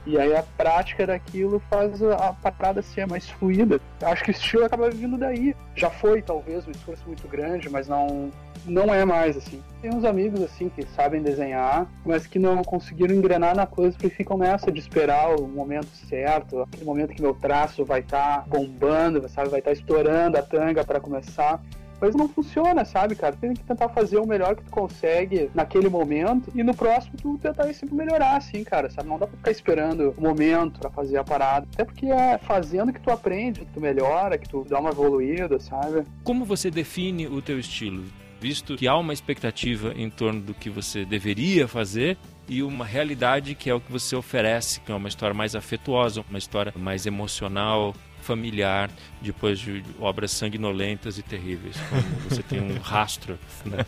E 0.07 0.19
aí 0.19 0.35
a 0.35 0.43
prática 0.43 1.07
daquilo 1.07 1.61
faz 1.71 2.03
a 2.03 2.33
parada 2.33 2.81
ser 2.83 3.07
mais 3.07 3.29
fluida. 3.29 3.81
Acho 4.03 4.25
que 4.25 4.31
o 4.31 4.33
estilo 4.33 4.65
acaba 4.65 4.91
vindo 4.91 5.19
daí. 5.19 5.55
Já 5.75 5.91
foi, 5.91 6.23
talvez, 6.23 6.67
um 6.67 6.71
esforço 6.71 7.03
muito 7.07 7.29
grande, 7.29 7.69
mas 7.69 7.87
não, 7.87 8.31
não 8.65 8.95
é 8.95 9.05
mais, 9.05 9.37
assim. 9.37 9.63
Tem 9.83 9.93
uns 9.93 10.05
amigos, 10.05 10.43
assim, 10.43 10.69
que 10.69 10.85
sabem 10.95 11.23
desenhar, 11.23 11.87
mas 12.05 12.27
que 12.27 12.39
não 12.39 12.63
conseguiram 12.63 13.15
engrenar 13.15 13.55
na 13.55 13.67
coisa 13.67 13.93
porque 13.93 14.15
ficam 14.15 14.39
nessa 14.39 14.73
de 14.73 14.81
esperar 14.81 15.35
o 15.35 15.47
momento 15.47 15.89
certo, 16.09 16.63
aquele 16.63 16.85
momento 16.85 17.15
que 17.15 17.23
meu 17.23 17.35
traço 17.35 17.85
vai 17.85 18.01
estar 18.01 18.47
bombando, 18.49 19.27
sabe? 19.29 19.51
Vai 19.51 19.61
estar 19.61 19.73
estourando 19.73 20.39
a 20.39 20.43
tanga 20.43 20.85
para 20.85 21.01
começar 21.01 21.61
coisa 22.01 22.17
não 22.17 22.29
funciona, 22.29 22.85
sabe, 22.85 23.15
cara? 23.15 23.37
Tem 23.37 23.53
que 23.53 23.63
tentar 23.63 23.91
fazer 23.91 24.19
o 24.19 24.27
melhor 24.27 24.57
que 24.57 24.65
tu 24.65 24.71
consegue 24.71 25.51
naquele 25.55 25.89
momento 25.89 26.51
e 26.55 26.63
no 26.63 26.75
próximo 26.75 27.15
tu 27.21 27.39
tentar 27.39 27.73
sempre 27.75 27.95
melhorar, 27.95 28.37
assim, 28.37 28.65
cara, 28.65 28.89
sabe? 28.91 29.09
Não 29.09 29.19
dá 29.19 29.27
pra 29.27 29.37
ficar 29.37 29.51
esperando 29.51 30.15
o 30.17 30.21
momento 30.21 30.81
pra 30.81 30.91
fazer 30.91 31.19
a 31.19 31.25
parada. 31.25 31.69
Até 31.73 31.85
porque 31.85 32.07
é 32.07 32.39
fazendo 32.39 32.93
que 32.93 33.01
tu 33.01 33.11
aprende, 33.11 33.61
que 33.61 33.73
tu 33.75 33.81
melhora, 33.81 34.39
que 34.39 34.49
tu 34.49 34.67
dá 34.69 34.81
uma 34.81 34.91
evoluída, 34.91 35.61
sabe? 35.61 36.05
Como 36.25 36.45
você 36.45 36.71
define 36.71 37.27
o 37.27 37.43
teu 37.43 37.59
estilo? 37.59 38.05
Visto 38.41 38.77
que 38.77 38.89
há 38.89 38.97
uma 38.97 39.13
expectativa 39.13 39.93
em 39.95 40.09
torno 40.09 40.41
do 40.41 40.55
que 40.55 40.71
você 40.71 41.05
deveria 41.05 41.69
fazer 41.69 42.17
e 42.49 42.63
uma 42.63 42.87
realidade 42.87 43.55
que 43.55 43.69
é 43.69 43.75
o 43.75 43.81
que 43.81 43.93
você 43.93 44.17
oferece, 44.17 44.81
que 44.81 44.91
é 44.91 44.95
uma 44.95 45.09
história 45.09 45.35
mais 45.35 45.55
afetuosa, 45.55 46.25
uma 46.29 46.39
história 46.39 46.73
mais 46.75 47.05
emocional, 47.05 47.95
familiar, 48.21 48.91
depois 49.21 49.59
de 49.59 49.83
obras 49.99 50.31
sanguinolentas 50.31 51.19
e 51.19 51.23
terríveis. 51.23 51.77
Como 51.89 52.03
você 52.29 52.43
tem 52.43 52.61
um 52.61 52.79
rastro, 52.79 53.39
né? 53.65 53.85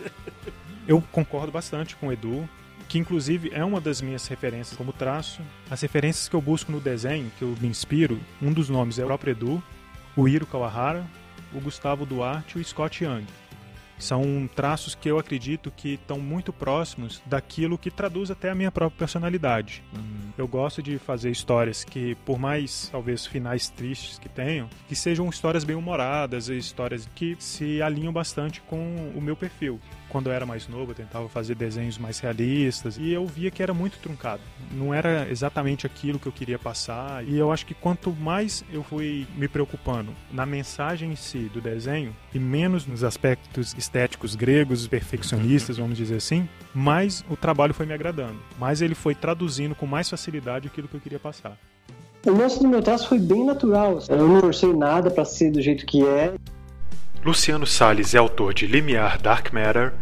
Eu 0.86 1.02
concordo 1.12 1.50
bastante 1.50 1.96
com 1.96 2.08
o 2.08 2.12
Edu 2.12 2.48
que 2.88 2.98
inclusive 2.98 3.50
é 3.52 3.64
uma 3.64 3.80
das 3.80 4.00
minhas 4.00 4.26
referências 4.26 4.76
como 4.76 4.92
traço. 4.92 5.42
As 5.70 5.80
referências 5.80 6.28
que 6.28 6.36
eu 6.36 6.40
busco 6.40 6.70
no 6.70 6.80
desenho, 6.80 7.30
que 7.38 7.42
eu 7.42 7.56
me 7.60 7.68
inspiro, 7.68 8.20
um 8.40 8.52
dos 8.52 8.68
nomes 8.68 8.98
é 8.98 9.04
o 9.04 9.06
próprio 9.06 9.32
Edu, 9.32 9.62
o 10.16 10.28
Iro 10.28 10.46
Kawahara, 10.46 11.04
o 11.52 11.60
Gustavo 11.60 12.04
Duarte 12.04 12.58
e 12.58 12.60
o 12.60 12.64
Scott 12.64 13.02
Young. 13.02 13.24
São 13.98 14.48
traços 14.54 14.94
que 14.94 15.08
eu 15.08 15.18
acredito 15.18 15.70
que 15.70 15.94
estão 15.94 16.18
muito 16.18 16.52
próximos 16.52 17.22
daquilo 17.26 17.78
que 17.78 17.90
traduz 17.90 18.30
até 18.30 18.50
a 18.50 18.54
minha 18.54 18.70
própria 18.70 18.98
personalidade. 18.98 19.82
Uhum. 19.94 20.32
Eu 20.36 20.48
gosto 20.48 20.82
de 20.82 20.98
fazer 20.98 21.30
histórias 21.30 21.84
que, 21.84 22.14
por 22.26 22.38
mais 22.38 22.88
talvez 22.90 23.24
finais 23.26 23.68
tristes 23.68 24.18
que 24.18 24.28
tenham, 24.28 24.68
que 24.88 24.96
sejam 24.96 25.28
histórias 25.28 25.64
bem 25.64 25.76
humoradas, 25.76 26.48
histórias 26.48 27.08
que 27.14 27.36
se 27.38 27.80
alinham 27.80 28.12
bastante 28.12 28.60
com 28.62 29.12
o 29.14 29.20
meu 29.20 29.36
perfil 29.36 29.80
quando 30.14 30.28
eu 30.28 30.32
era 30.32 30.46
mais 30.46 30.68
novo, 30.68 30.92
eu 30.92 30.94
tentava 30.94 31.28
fazer 31.28 31.56
desenhos 31.56 31.98
mais 31.98 32.20
realistas 32.20 32.96
e 32.96 33.12
eu 33.12 33.26
via 33.26 33.50
que 33.50 33.60
era 33.60 33.74
muito 33.74 33.98
truncado. 33.98 34.40
Não 34.70 34.94
era 34.94 35.28
exatamente 35.28 35.86
aquilo 35.86 36.20
que 36.20 36.28
eu 36.28 36.30
queria 36.30 36.56
passar. 36.56 37.26
E 37.26 37.36
eu 37.36 37.50
acho 37.50 37.66
que 37.66 37.74
quanto 37.74 38.12
mais 38.12 38.64
eu 38.72 38.84
fui 38.84 39.26
me 39.34 39.48
preocupando 39.48 40.12
na 40.30 40.46
mensagem 40.46 41.10
em 41.10 41.16
si 41.16 41.50
do 41.52 41.60
desenho 41.60 42.14
e 42.32 42.38
menos 42.38 42.86
nos 42.86 43.02
aspectos 43.02 43.74
estéticos 43.76 44.36
gregos, 44.36 44.86
perfeccionistas, 44.86 45.78
vamos 45.78 45.98
dizer 45.98 46.18
assim, 46.18 46.48
mais 46.72 47.24
o 47.28 47.36
trabalho 47.36 47.74
foi 47.74 47.84
me 47.84 47.92
agradando. 47.92 48.38
Mais 48.56 48.80
ele 48.80 48.94
foi 48.94 49.16
traduzindo 49.16 49.74
com 49.74 49.84
mais 49.84 50.08
facilidade 50.08 50.68
aquilo 50.68 50.86
que 50.86 50.94
eu 50.94 51.00
queria 51.00 51.18
passar. 51.18 51.58
O 52.26 52.30
lance 52.30 52.58
do 52.58 52.68
meu 52.68 52.80
traço 52.80 53.08
foi 53.08 53.18
bem 53.18 53.44
natural. 53.44 53.98
Eu 54.08 54.28
não 54.28 54.40
forcei 54.40 54.72
nada 54.72 55.10
para 55.10 55.24
ser 55.26 55.50
do 55.50 55.60
jeito 55.60 55.84
que 55.84 56.06
é. 56.06 56.34
Luciano 57.24 57.66
Salles 57.66 58.14
é 58.14 58.18
autor 58.18 58.52
de 58.52 58.66
Limiar 58.66 59.18
Dark 59.18 59.50
Matter, 59.50 59.94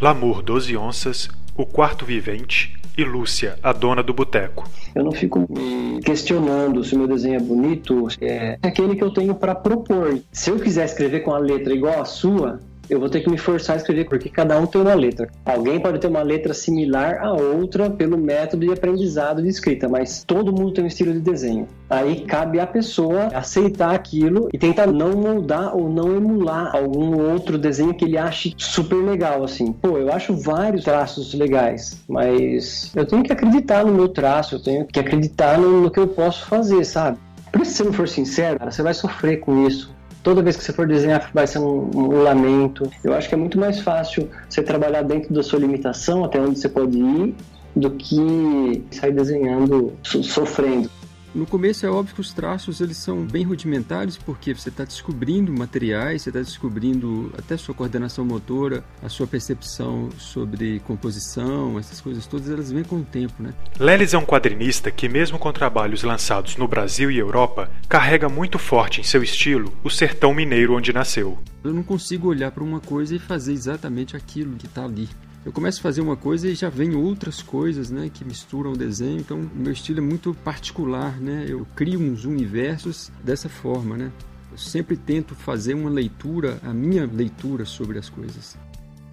L'amour 0.00 0.40
12 0.40 0.74
onças, 0.78 1.28
O 1.54 1.66
Quarto 1.66 2.06
Vivente 2.06 2.74
e 2.96 3.04
Lúcia, 3.04 3.58
a 3.62 3.70
dona 3.70 4.02
do 4.02 4.14
boteco. 4.14 4.66
Eu 4.94 5.04
não 5.04 5.12
fico 5.12 5.46
me 5.50 6.00
questionando 6.00 6.82
se 6.82 6.94
o 6.94 6.98
meu 6.98 7.06
desenho 7.06 7.36
é 7.36 7.38
bonito, 7.38 8.08
é 8.22 8.58
aquele 8.62 8.96
que 8.96 9.04
eu 9.04 9.12
tenho 9.12 9.34
para 9.34 9.54
propor. 9.54 10.18
Se 10.32 10.50
eu 10.50 10.58
quiser 10.58 10.86
escrever 10.86 11.20
com 11.20 11.34
a 11.34 11.38
letra 11.38 11.74
igual 11.74 12.00
a 12.00 12.06
sua, 12.06 12.58
eu 12.90 12.98
vou 12.98 13.08
ter 13.08 13.20
que 13.20 13.30
me 13.30 13.38
forçar 13.38 13.74
a 13.74 13.76
escrever, 13.76 14.06
porque 14.08 14.28
cada 14.28 14.58
um 14.58 14.66
tem 14.66 14.80
uma 14.80 14.94
letra. 14.94 15.30
Alguém 15.44 15.78
pode 15.78 16.00
ter 16.00 16.08
uma 16.08 16.22
letra 16.22 16.52
similar 16.52 17.18
a 17.22 17.32
outra 17.32 17.88
pelo 17.88 18.18
método 18.18 18.66
de 18.66 18.72
aprendizado 18.72 19.40
de 19.40 19.48
escrita, 19.48 19.88
mas 19.88 20.24
todo 20.24 20.52
mundo 20.52 20.74
tem 20.74 20.84
um 20.84 20.88
estilo 20.88 21.12
de 21.12 21.20
desenho. 21.20 21.68
Aí 21.88 22.22
cabe 22.22 22.58
à 22.58 22.66
pessoa 22.66 23.28
aceitar 23.28 23.94
aquilo 23.94 24.48
e 24.52 24.58
tentar 24.58 24.88
não 24.88 25.12
moldar 25.12 25.76
ou 25.76 25.88
não 25.88 26.16
emular 26.16 26.74
algum 26.74 27.20
outro 27.30 27.56
desenho 27.56 27.94
que 27.94 28.04
ele 28.04 28.18
ache 28.18 28.54
super 28.56 28.96
legal, 28.96 29.44
assim. 29.44 29.72
Pô, 29.72 29.96
eu 29.96 30.12
acho 30.12 30.34
vários 30.34 30.84
traços 30.84 31.32
legais, 31.34 32.02
mas 32.08 32.92
eu 32.96 33.06
tenho 33.06 33.22
que 33.22 33.32
acreditar 33.32 33.84
no 33.84 33.92
meu 33.92 34.08
traço, 34.08 34.56
eu 34.56 34.62
tenho 34.62 34.84
que 34.84 34.98
acreditar 34.98 35.58
no, 35.58 35.82
no 35.82 35.90
que 35.90 36.00
eu 36.00 36.08
posso 36.08 36.44
fazer, 36.46 36.84
sabe? 36.84 37.18
Por 37.52 37.62
isso, 37.62 37.72
se 37.72 37.76
você 37.78 37.84
não 37.84 37.92
for 37.92 38.08
sincero, 38.08 38.58
cara, 38.58 38.70
você 38.70 38.82
vai 38.82 38.94
sofrer 38.94 39.38
com 39.38 39.66
isso 39.66 39.99
toda 40.22 40.42
vez 40.42 40.56
que 40.56 40.64
você 40.64 40.72
for 40.72 40.86
desenhar 40.86 41.30
vai 41.32 41.46
ser 41.46 41.58
um, 41.58 41.90
um, 41.94 42.22
lamento. 42.22 42.90
Eu 43.02 43.14
acho 43.14 43.28
que 43.28 43.34
é 43.34 43.38
muito 43.38 43.58
mais 43.58 43.80
fácil 43.80 44.28
você 44.48 44.62
trabalhar 44.62 45.02
dentro 45.02 45.32
da 45.32 45.42
sua 45.42 45.58
limitação, 45.58 46.24
até 46.24 46.40
onde 46.40 46.58
você 46.58 46.68
pode 46.68 46.98
ir, 46.98 47.34
do 47.74 47.90
que 47.92 48.84
sair 48.90 49.12
desenhando 49.12 49.92
so, 50.02 50.22
sofrendo. 50.22 50.90
No 51.32 51.46
começo 51.46 51.86
é 51.86 51.90
óbvio 51.90 52.16
que 52.16 52.20
os 52.20 52.32
traços 52.32 52.80
eles 52.80 52.96
são 52.96 53.24
bem 53.24 53.44
rudimentares 53.44 54.16
porque 54.16 54.52
você 54.52 54.68
está 54.68 54.82
descobrindo 54.82 55.52
materiais, 55.52 56.22
você 56.22 56.30
está 56.30 56.40
descobrindo 56.40 57.32
até 57.38 57.56
sua 57.56 57.72
coordenação 57.72 58.24
motora, 58.24 58.82
a 59.00 59.08
sua 59.08 59.28
percepção 59.28 60.08
sobre 60.18 60.80
composição, 60.80 61.78
essas 61.78 62.00
coisas 62.00 62.26
todas 62.26 62.50
elas 62.50 62.72
vêm 62.72 62.82
com 62.82 62.96
o 62.96 63.04
tempo, 63.04 63.40
né? 63.40 63.54
Lelis 63.78 64.12
é 64.12 64.18
um 64.18 64.26
quadrinista 64.26 64.90
que 64.90 65.08
mesmo 65.08 65.38
com 65.38 65.52
trabalhos 65.52 66.02
lançados 66.02 66.56
no 66.56 66.66
Brasil 66.66 67.12
e 67.12 67.18
Europa, 67.18 67.70
carrega 67.88 68.28
muito 68.28 68.58
forte 68.58 69.00
em 69.00 69.04
seu 69.04 69.22
estilo 69.22 69.72
o 69.84 69.90
sertão 69.90 70.34
mineiro 70.34 70.74
onde 70.74 70.92
nasceu. 70.92 71.38
Eu 71.62 71.72
não 71.72 71.84
consigo 71.84 72.26
olhar 72.26 72.50
para 72.50 72.64
uma 72.64 72.80
coisa 72.80 73.14
e 73.14 73.20
fazer 73.20 73.52
exatamente 73.52 74.16
aquilo 74.16 74.56
que 74.56 74.66
está 74.66 74.84
ali 74.84 75.08
eu 75.44 75.52
começo 75.52 75.80
a 75.80 75.82
fazer 75.82 76.02
uma 76.02 76.16
coisa 76.16 76.48
e 76.48 76.54
já 76.54 76.68
vem 76.68 76.94
outras 76.94 77.40
coisas, 77.40 77.90
né, 77.90 78.10
que 78.12 78.24
misturam 78.24 78.72
o 78.72 78.76
desenho. 78.76 79.20
Então, 79.20 79.40
o 79.40 79.58
meu 79.58 79.72
estilo 79.72 79.98
é 79.98 80.02
muito 80.02 80.34
particular, 80.34 81.18
né? 81.18 81.46
Eu 81.48 81.66
crio 81.74 81.98
uns 81.98 82.26
universos 82.26 83.10
dessa 83.24 83.48
forma, 83.48 83.96
né? 83.96 84.12
Eu 84.52 84.58
sempre 84.58 84.98
tento 84.98 85.34
fazer 85.34 85.72
uma 85.72 85.88
leitura, 85.88 86.60
a 86.62 86.74
minha 86.74 87.06
leitura 87.06 87.64
sobre 87.64 87.98
as 87.98 88.10
coisas. 88.10 88.58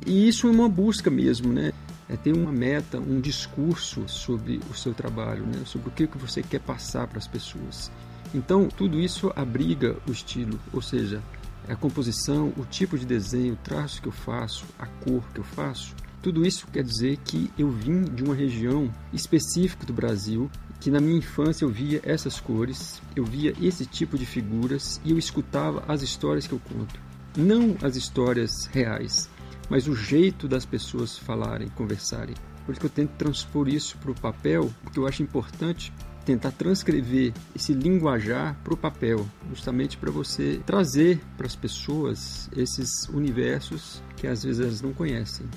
E 0.05 0.27
isso 0.27 0.47
é 0.47 0.51
uma 0.51 0.67
busca 0.67 1.09
mesmo, 1.09 1.53
né? 1.53 1.71
É 2.09 2.17
ter 2.17 2.33
uma 2.33 2.51
meta, 2.51 2.99
um 2.99 3.21
discurso 3.21 4.03
sobre 4.07 4.59
o 4.69 4.73
seu 4.73 4.93
trabalho, 4.93 5.45
né? 5.45 5.61
Sobre 5.63 5.89
o 5.89 5.91
que 5.91 6.17
você 6.17 6.43
quer 6.43 6.59
passar 6.59 7.07
para 7.07 7.19
as 7.19 7.27
pessoas. 7.27 7.89
Então, 8.35 8.67
tudo 8.67 8.99
isso 8.99 9.31
abriga 9.33 9.95
o 10.05 10.11
estilo, 10.11 10.59
ou 10.73 10.81
seja, 10.81 11.21
a 11.69 11.75
composição, 11.75 12.51
o 12.57 12.65
tipo 12.65 12.97
de 12.97 13.05
desenho, 13.05 13.53
o 13.53 13.57
traço 13.57 14.01
que 14.01 14.07
eu 14.07 14.11
faço, 14.11 14.65
a 14.77 14.85
cor 14.85 15.23
que 15.33 15.39
eu 15.39 15.43
faço, 15.43 15.95
tudo 16.21 16.45
isso 16.45 16.67
quer 16.67 16.83
dizer 16.83 17.17
que 17.17 17.51
eu 17.57 17.69
vim 17.69 18.03
de 18.03 18.23
uma 18.23 18.35
região 18.35 18.91
específica 19.13 19.85
do 19.85 19.93
Brasil, 19.93 20.49
que 20.79 20.91
na 20.91 20.99
minha 20.99 21.17
infância 21.17 21.63
eu 21.65 21.69
via 21.69 22.01
essas 22.03 22.39
cores, 22.39 23.01
eu 23.15 23.23
via 23.23 23.53
esse 23.61 23.85
tipo 23.85 24.17
de 24.17 24.25
figuras 24.25 24.99
e 25.03 25.11
eu 25.11 25.17
escutava 25.17 25.83
as 25.87 26.01
histórias 26.01 26.47
que 26.47 26.53
eu 26.53 26.59
conto. 26.59 26.99
Não 27.35 27.75
as 27.81 27.95
histórias 27.95 28.65
reais, 28.71 29.29
mas 29.69 29.87
o 29.87 29.95
jeito 29.95 30.47
das 30.47 30.65
pessoas 30.65 31.17
falarem, 31.17 31.69
conversarem. 31.69 32.35
Por 32.65 32.71
isso 32.71 32.81
que 32.81 32.87
eu 32.87 32.91
tento 32.91 33.11
transpor 33.11 33.67
isso 33.69 33.97
para 33.97 34.11
o 34.11 34.19
papel, 34.19 34.71
porque 34.83 34.99
eu 34.99 35.07
acho 35.07 35.23
importante 35.23 35.93
tentar 36.25 36.51
transcrever 36.51 37.33
esse 37.55 37.73
linguajar 37.73 38.59
para 38.61 38.73
o 38.73 38.77
papel, 38.77 39.25
justamente 39.49 39.97
para 39.97 40.11
você 40.11 40.59
trazer 40.65 41.21
para 41.37 41.47
as 41.47 41.55
pessoas 41.55 42.49
esses 42.53 43.07
universos 43.07 44.03
que 44.17 44.27
às 44.27 44.43
vezes 44.43 44.59
elas 44.59 44.81
não 44.81 44.91
conhecem. 44.91 45.47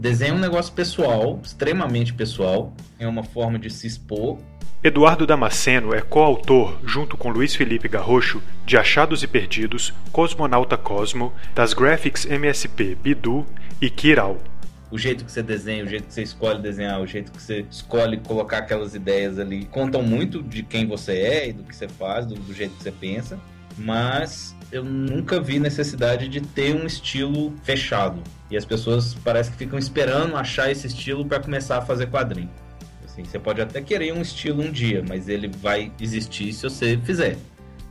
Desenho 0.00 0.32
é 0.32 0.36
um 0.38 0.40
negócio 0.40 0.72
pessoal, 0.72 1.38
extremamente 1.44 2.14
pessoal, 2.14 2.72
é 2.98 3.06
uma 3.06 3.22
forma 3.22 3.58
de 3.58 3.68
se 3.68 3.86
expor. 3.86 4.38
Eduardo 4.82 5.26
Damasceno 5.26 5.92
é 5.92 6.00
coautor, 6.00 6.78
junto 6.82 7.18
com 7.18 7.28
Luiz 7.28 7.54
Felipe 7.54 7.86
Garrocho, 7.86 8.42
de 8.64 8.78
Achados 8.78 9.22
e 9.22 9.26
Perdidos, 9.26 9.92
Cosmonauta 10.10 10.78
Cosmo, 10.78 11.34
das 11.54 11.74
Graphics 11.74 12.24
MSP 12.24 12.94
Bidu 12.94 13.44
e 13.78 13.90
Kiral. 13.90 14.38
O 14.90 14.96
jeito 14.96 15.22
que 15.22 15.30
você 15.30 15.42
desenha, 15.42 15.84
o 15.84 15.86
jeito 15.86 16.06
que 16.06 16.14
você 16.14 16.22
escolhe 16.22 16.62
desenhar, 16.62 16.98
o 16.98 17.06
jeito 17.06 17.30
que 17.30 17.42
você 17.42 17.66
escolhe 17.70 18.16
colocar 18.16 18.56
aquelas 18.56 18.94
ideias 18.94 19.38
ali, 19.38 19.66
contam 19.66 20.02
muito 20.02 20.42
de 20.42 20.62
quem 20.62 20.86
você 20.86 21.12
é 21.12 21.48
e 21.50 21.52
do 21.52 21.62
que 21.62 21.76
você 21.76 21.86
faz, 21.86 22.24
do, 22.24 22.36
do 22.36 22.54
jeito 22.54 22.74
que 22.74 22.82
você 22.82 22.90
pensa, 22.90 23.38
mas 23.76 24.56
eu 24.72 24.82
nunca 24.82 25.38
vi 25.42 25.58
necessidade 25.58 26.26
de 26.26 26.40
ter 26.40 26.74
um 26.74 26.86
estilo 26.86 27.52
fechado. 27.64 28.22
E 28.50 28.56
as 28.56 28.64
pessoas 28.64 29.14
parece 29.22 29.50
que 29.50 29.56
ficam 29.56 29.78
esperando 29.78 30.36
achar 30.36 30.70
esse 30.70 30.86
estilo 30.86 31.24
para 31.24 31.40
começar 31.40 31.78
a 31.78 31.82
fazer 31.82 32.06
quadrinho. 32.08 32.50
Assim, 33.04 33.24
você 33.24 33.38
pode 33.38 33.60
até 33.60 33.80
querer 33.80 34.12
um 34.12 34.20
estilo 34.20 34.62
um 34.62 34.70
dia, 34.70 35.04
mas 35.06 35.28
ele 35.28 35.48
vai 35.48 35.92
existir 36.00 36.52
se 36.52 36.62
você 36.62 36.98
fizer. 37.04 37.36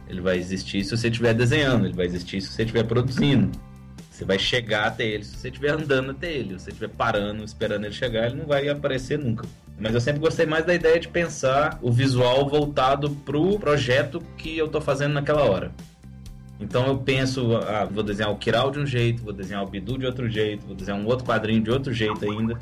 Ele 0.08 0.22
vai 0.22 0.38
existir 0.38 0.84
se 0.84 0.96
você 0.98 1.08
estiver 1.08 1.34
desenhando, 1.34 1.86
ele 1.86 1.96
vai 1.96 2.06
existir 2.06 2.42
se 2.42 2.50
você 2.50 2.64
estiver 2.64 2.84
produzindo. 2.84 3.52
Você 4.10 4.26
vai 4.26 4.38
chegar 4.38 4.88
até 4.88 5.06
ele 5.06 5.24
se 5.24 5.38
você 5.38 5.48
estiver 5.48 5.70
andando 5.70 6.12
até 6.12 6.32
ele. 6.32 6.58
Se 6.58 6.66
você 6.66 6.70
estiver 6.72 6.90
parando, 6.90 7.44
esperando 7.44 7.86
ele 7.86 7.94
chegar, 7.94 8.26
ele 8.26 8.36
não 8.36 8.46
vai 8.46 8.68
aparecer 8.68 9.18
nunca. 9.18 9.48
Mas 9.80 9.94
eu 9.94 10.02
sempre 10.02 10.20
gostei 10.20 10.46
mais 10.46 10.66
da 10.66 10.74
ideia 10.74 11.00
de 11.00 11.08
pensar 11.08 11.80
o 11.82 11.90
visual 11.90 12.50
voltado 12.50 13.10
pro 13.12 13.58
projeto 13.58 14.22
que 14.38 14.58
eu 14.58 14.68
tô 14.68 14.82
fazendo 14.82 15.14
naquela 15.14 15.44
hora. 15.44 15.72
Então 16.60 16.88
eu 16.88 16.98
penso, 16.98 17.56
ah, 17.56 17.88
vou 17.90 18.04
desenhar 18.04 18.32
o 18.32 18.38
Kiral 18.38 18.70
de 18.70 18.80
um 18.80 18.86
jeito, 18.86 19.24
vou 19.24 19.32
desenhar 19.32 19.64
o 19.64 19.68
Bidu 19.68 19.98
de 19.98 20.06
outro 20.06 20.30
jeito, 20.30 20.66
vou 20.66 20.76
desenhar 20.76 21.00
um 21.00 21.06
outro 21.06 21.26
quadrinho 21.26 21.62
de 21.62 21.72
outro 21.72 21.94
jeito 21.94 22.30
ainda. 22.30 22.58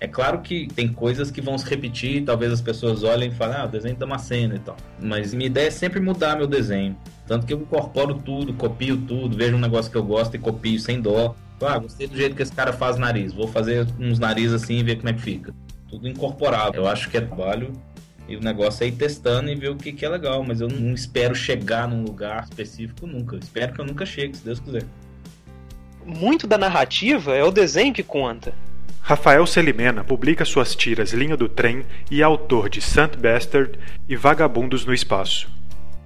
É 0.00 0.08
claro 0.08 0.40
que 0.40 0.66
tem 0.66 0.88
coisas 0.88 1.30
que 1.30 1.40
vão 1.42 1.56
se 1.58 1.68
repetir, 1.68 2.24
talvez 2.24 2.50
as 2.50 2.60
pessoas 2.60 3.04
olhem 3.04 3.28
e 3.28 3.34
falem, 3.34 3.56
ah, 3.56 3.66
o 3.66 3.68
desenho 3.68 3.94
tá 3.94 4.06
uma 4.06 4.18
cena 4.18 4.56
e 4.56 4.58
tal. 4.58 4.76
Mas 5.00 5.32
minha 5.32 5.46
ideia 5.46 5.68
é 5.68 5.70
sempre 5.70 6.00
mudar 6.00 6.36
meu 6.36 6.46
desenho. 6.46 6.96
Tanto 7.26 7.46
que 7.46 7.52
eu 7.52 7.60
incorporo 7.60 8.14
tudo, 8.14 8.52
copio 8.54 8.96
tudo, 8.96 9.36
vejo 9.36 9.54
um 9.54 9.60
negócio 9.60 9.92
que 9.92 9.98
eu 9.98 10.02
gosto 10.02 10.34
e 10.34 10.38
copio 10.38 10.80
sem 10.80 11.00
dó. 11.00 11.36
Ah, 11.60 11.78
gostei 11.78 12.08
do 12.08 12.16
jeito 12.16 12.34
que 12.34 12.42
esse 12.42 12.52
cara 12.52 12.72
faz 12.72 12.96
nariz, 12.96 13.34
vou 13.34 13.46
fazer 13.46 13.86
uns 13.98 14.18
narizes 14.18 14.62
assim 14.62 14.78
e 14.78 14.82
ver 14.82 14.96
como 14.96 15.10
é 15.10 15.12
que 15.12 15.20
fica. 15.20 15.54
Tudo 15.88 16.08
incorporado. 16.08 16.76
Eu 16.76 16.88
acho 16.88 17.10
que 17.10 17.18
é 17.18 17.20
trabalho 17.20 17.70
e 18.30 18.36
o 18.36 18.40
negócio 18.40 18.84
é 18.84 18.86
ir 18.86 18.92
testando 18.92 19.50
e 19.50 19.56
ver 19.56 19.70
o 19.70 19.76
que, 19.76 19.92
que 19.92 20.04
é 20.04 20.08
legal, 20.08 20.44
mas 20.44 20.60
eu 20.60 20.68
não 20.68 20.94
espero 20.94 21.34
chegar 21.34 21.88
num 21.88 22.04
lugar 22.04 22.44
específico 22.44 23.04
nunca. 23.04 23.34
Eu 23.34 23.40
espero 23.40 23.72
que 23.74 23.80
eu 23.80 23.84
nunca 23.84 24.06
chegue, 24.06 24.36
se 24.36 24.44
Deus 24.44 24.60
quiser. 24.60 24.84
Muito 26.06 26.46
da 26.46 26.56
narrativa 26.56 27.34
é 27.34 27.42
o 27.42 27.50
desenho 27.50 27.92
que 27.92 28.04
conta. 28.04 28.54
Rafael 29.00 29.44
Selimena 29.46 30.04
publica 30.04 30.44
suas 30.44 30.76
tiras 30.76 31.12
Linha 31.12 31.36
do 31.36 31.48
Trem 31.48 31.84
e 32.08 32.20
é 32.20 32.24
autor 32.24 32.70
de 32.70 32.80
Sant 32.80 33.16
Bastard 33.16 33.76
e 34.08 34.14
Vagabundos 34.14 34.84
no 34.84 34.94
Espaço. 34.94 35.50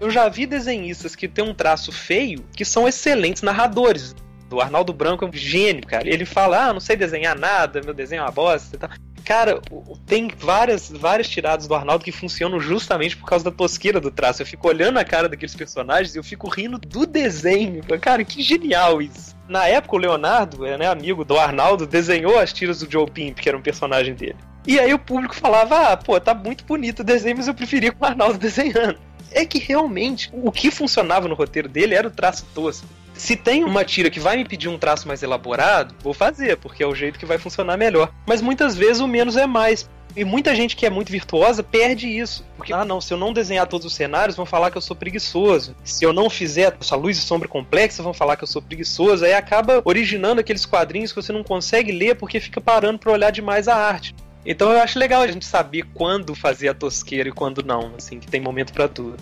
Eu 0.00 0.10
já 0.10 0.26
vi 0.30 0.46
desenhistas 0.46 1.14
que 1.14 1.28
têm 1.28 1.44
um 1.44 1.52
traço 1.52 1.92
feio 1.92 2.42
que 2.56 2.64
são 2.64 2.88
excelentes 2.88 3.42
narradores. 3.42 4.16
O 4.50 4.60
Arnaldo 4.60 4.94
Branco 4.94 5.26
é 5.26 5.28
um 5.28 5.32
gênio, 5.32 5.86
cara. 5.86 6.08
Ele 6.08 6.24
fala: 6.24 6.68
Ah, 6.68 6.72
não 6.72 6.80
sei 6.80 6.96
desenhar 6.96 7.38
nada, 7.38 7.82
meu 7.82 7.92
desenho 7.92 8.20
é 8.20 8.22
uma 8.22 8.30
bosta 8.30 8.76
e 8.76 8.78
tal. 8.78 8.90
Cara, 9.24 9.60
tem 10.06 10.28
várias, 10.36 10.90
várias 10.90 11.28
tiradas 11.28 11.66
do 11.66 11.74
Arnaldo 11.74 12.04
que 12.04 12.12
funcionam 12.12 12.60
justamente 12.60 13.16
por 13.16 13.26
causa 13.26 13.44
da 13.44 13.50
tosqueira 13.50 14.00
do 14.00 14.10
traço. 14.10 14.42
Eu 14.42 14.46
fico 14.46 14.68
olhando 14.68 14.98
a 14.98 15.04
cara 15.04 15.28
daqueles 15.28 15.54
personagens 15.54 16.14
e 16.14 16.18
eu 16.18 16.24
fico 16.24 16.48
rindo 16.48 16.78
do 16.78 17.06
desenho. 17.06 17.82
Cara, 18.00 18.22
que 18.24 18.42
genial 18.42 19.00
isso. 19.00 19.34
Na 19.48 19.66
época, 19.66 19.96
o 19.96 19.98
Leonardo, 19.98 20.58
né, 20.62 20.86
amigo 20.86 21.24
do 21.24 21.38
Arnaldo, 21.38 21.86
desenhou 21.86 22.38
as 22.38 22.52
tiras 22.52 22.80
do 22.80 22.90
Joe 22.90 23.10
Pimp, 23.10 23.38
que 23.38 23.48
era 23.48 23.56
um 23.56 23.62
personagem 23.62 24.14
dele. 24.14 24.36
E 24.66 24.78
aí 24.78 24.92
o 24.94 24.98
público 24.98 25.34
falava: 25.34 25.92
ah, 25.92 25.96
pô, 25.96 26.18
tá 26.20 26.34
muito 26.34 26.64
bonito 26.64 27.00
o 27.00 27.04
desenho, 27.04 27.36
mas 27.36 27.48
eu 27.48 27.54
preferia 27.54 27.92
com 27.92 28.04
o 28.04 28.08
Arnaldo 28.08 28.38
desenhando. 28.38 28.98
É 29.30 29.44
que 29.44 29.58
realmente 29.58 30.30
o 30.32 30.52
que 30.52 30.70
funcionava 30.70 31.28
no 31.28 31.34
roteiro 31.34 31.68
dele 31.68 31.94
era 31.94 32.08
o 32.08 32.10
traço 32.10 32.46
tosco. 32.54 32.86
Se 33.14 33.36
tem 33.36 33.62
uma 33.64 33.84
tira 33.84 34.10
que 34.10 34.18
vai 34.18 34.36
me 34.36 34.44
pedir 34.44 34.68
um 34.68 34.78
traço 34.78 35.06
mais 35.06 35.22
elaborado, 35.22 35.94
vou 36.02 36.12
fazer, 36.12 36.56
porque 36.56 36.82
é 36.82 36.86
o 36.86 36.94
jeito 36.94 37.18
que 37.18 37.26
vai 37.26 37.38
funcionar 37.38 37.76
melhor. 37.76 38.12
Mas 38.26 38.42
muitas 38.42 38.76
vezes 38.76 39.00
o 39.00 39.06
menos 39.06 39.36
é 39.36 39.46
mais. 39.46 39.88
E 40.16 40.24
muita 40.24 40.54
gente 40.54 40.76
que 40.76 40.86
é 40.86 40.90
muito 40.90 41.10
virtuosa 41.10 41.62
perde 41.62 42.08
isso. 42.08 42.44
Porque, 42.56 42.72
ah, 42.72 42.84
não, 42.84 43.00
se 43.00 43.12
eu 43.12 43.18
não 43.18 43.32
desenhar 43.32 43.66
todos 43.66 43.86
os 43.86 43.94
cenários, 43.94 44.36
vão 44.36 44.46
falar 44.46 44.70
que 44.70 44.78
eu 44.78 44.82
sou 44.82 44.94
preguiçoso. 44.94 45.74
Se 45.82 46.04
eu 46.04 46.12
não 46.12 46.30
fizer 46.30 46.76
essa 46.80 46.94
luz 46.94 47.18
e 47.18 47.20
sombra 47.20 47.48
complexa, 47.48 48.02
vão 48.02 48.14
falar 48.14 48.36
que 48.36 48.44
eu 48.44 48.48
sou 48.48 48.62
preguiçoso. 48.62 49.24
Aí 49.24 49.34
acaba 49.34 49.82
originando 49.84 50.40
aqueles 50.40 50.64
quadrinhos 50.64 51.12
que 51.12 51.20
você 51.20 51.32
não 51.32 51.42
consegue 51.42 51.90
ler 51.90 52.14
porque 52.14 52.38
fica 52.38 52.60
parando 52.60 52.98
pra 52.98 53.12
olhar 53.12 53.30
demais 53.30 53.66
a 53.66 53.74
arte. 53.74 54.14
Então 54.46 54.70
eu 54.70 54.80
acho 54.80 54.98
legal 54.98 55.22
a 55.22 55.26
gente 55.26 55.46
saber 55.46 55.84
quando 55.94 56.34
fazer 56.34 56.68
a 56.68 56.74
tosqueira 56.74 57.28
e 57.28 57.32
quando 57.32 57.62
não, 57.62 57.92
assim, 57.96 58.18
que 58.18 58.26
tem 58.26 58.40
momento 58.40 58.72
pra 58.72 58.88
tudo. 58.88 59.16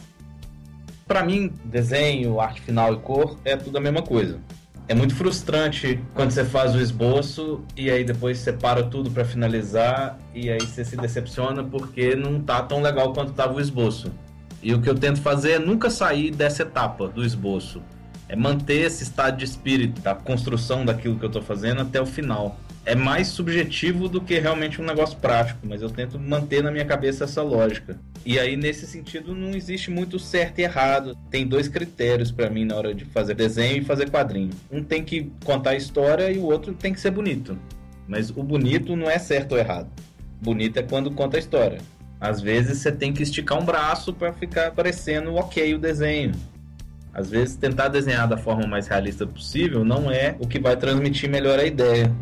Pra 1.06 1.22
mim, 1.22 1.52
desenho, 1.64 2.40
arte 2.40 2.60
final 2.60 2.94
e 2.94 2.96
cor 2.98 3.38
é 3.44 3.56
tudo 3.56 3.78
a 3.78 3.80
mesma 3.80 4.02
coisa. 4.02 4.40
É 4.88 4.94
muito 4.94 5.14
frustrante 5.14 6.00
quando 6.12 6.32
você 6.32 6.44
faz 6.44 6.74
o 6.74 6.80
esboço 6.80 7.64
e 7.76 7.90
aí 7.90 8.02
depois 8.02 8.38
você 8.38 8.52
para 8.52 8.82
tudo 8.82 9.10
pra 9.10 9.24
finalizar 9.24 10.18
e 10.34 10.50
aí 10.50 10.60
você 10.60 10.84
se 10.84 10.96
decepciona 10.96 11.62
porque 11.62 12.16
não 12.16 12.40
tá 12.40 12.62
tão 12.62 12.82
legal 12.82 13.12
quanto 13.12 13.32
tava 13.32 13.54
o 13.54 13.60
esboço. 13.60 14.12
E 14.60 14.74
o 14.74 14.80
que 14.80 14.90
eu 14.90 14.94
tento 14.94 15.20
fazer 15.20 15.52
é 15.52 15.58
nunca 15.58 15.88
sair 15.88 16.30
dessa 16.30 16.62
etapa 16.62 17.08
do 17.08 17.24
esboço. 17.24 17.80
É 18.28 18.34
manter 18.34 18.86
esse 18.86 19.02
estado 19.02 19.36
de 19.36 19.44
espírito 19.44 20.00
da 20.00 20.14
construção 20.14 20.84
daquilo 20.84 21.18
que 21.18 21.24
eu 21.24 21.30
tô 21.30 21.42
fazendo 21.42 21.82
até 21.82 22.00
o 22.00 22.06
final. 22.06 22.56
É 22.84 22.96
mais 22.96 23.28
subjetivo 23.28 24.08
do 24.08 24.20
que 24.20 24.38
realmente 24.40 24.80
um 24.80 24.84
negócio 24.84 25.16
prático, 25.18 25.60
mas 25.64 25.82
eu 25.82 25.88
tento 25.88 26.18
manter 26.18 26.64
na 26.64 26.70
minha 26.70 26.84
cabeça 26.84 27.24
essa 27.24 27.40
lógica. 27.40 27.96
E 28.26 28.40
aí, 28.40 28.56
nesse 28.56 28.86
sentido, 28.86 29.34
não 29.34 29.50
existe 29.50 29.88
muito 29.88 30.18
certo 30.18 30.58
e 30.58 30.62
errado. 30.62 31.16
Tem 31.30 31.46
dois 31.46 31.68
critérios 31.68 32.32
pra 32.32 32.50
mim 32.50 32.64
na 32.64 32.74
hora 32.74 32.92
de 32.92 33.04
fazer 33.04 33.34
desenho 33.34 33.78
e 33.78 33.84
fazer 33.84 34.10
quadrinho. 34.10 34.50
Um 34.70 34.82
tem 34.82 35.04
que 35.04 35.30
contar 35.44 35.70
a 35.70 35.76
história 35.76 36.30
e 36.32 36.38
o 36.38 36.44
outro 36.44 36.74
tem 36.74 36.92
que 36.92 37.00
ser 37.00 37.12
bonito. 37.12 37.56
Mas 38.08 38.30
o 38.30 38.42
bonito 38.42 38.96
não 38.96 39.08
é 39.08 39.18
certo 39.18 39.52
ou 39.52 39.58
errado. 39.58 39.88
Bonito 40.40 40.76
é 40.76 40.82
quando 40.82 41.10
conta 41.12 41.36
a 41.36 41.40
história. 41.40 41.78
Às 42.20 42.40
vezes 42.40 42.78
você 42.78 42.90
tem 42.90 43.12
que 43.12 43.22
esticar 43.22 43.60
um 43.60 43.64
braço 43.64 44.12
pra 44.12 44.32
ficar 44.32 44.72
parecendo 44.72 45.34
ok 45.36 45.74
o 45.74 45.78
desenho. 45.78 46.32
Às 47.14 47.30
vezes 47.30 47.56
tentar 47.56 47.88
desenhar 47.88 48.26
da 48.26 48.36
forma 48.36 48.66
mais 48.66 48.88
realista 48.88 49.26
possível 49.26 49.84
não 49.84 50.10
é 50.10 50.34
o 50.40 50.48
que 50.48 50.58
vai 50.58 50.76
transmitir 50.76 51.30
melhor 51.30 51.58
a 51.58 51.64
ideia. 51.64 52.12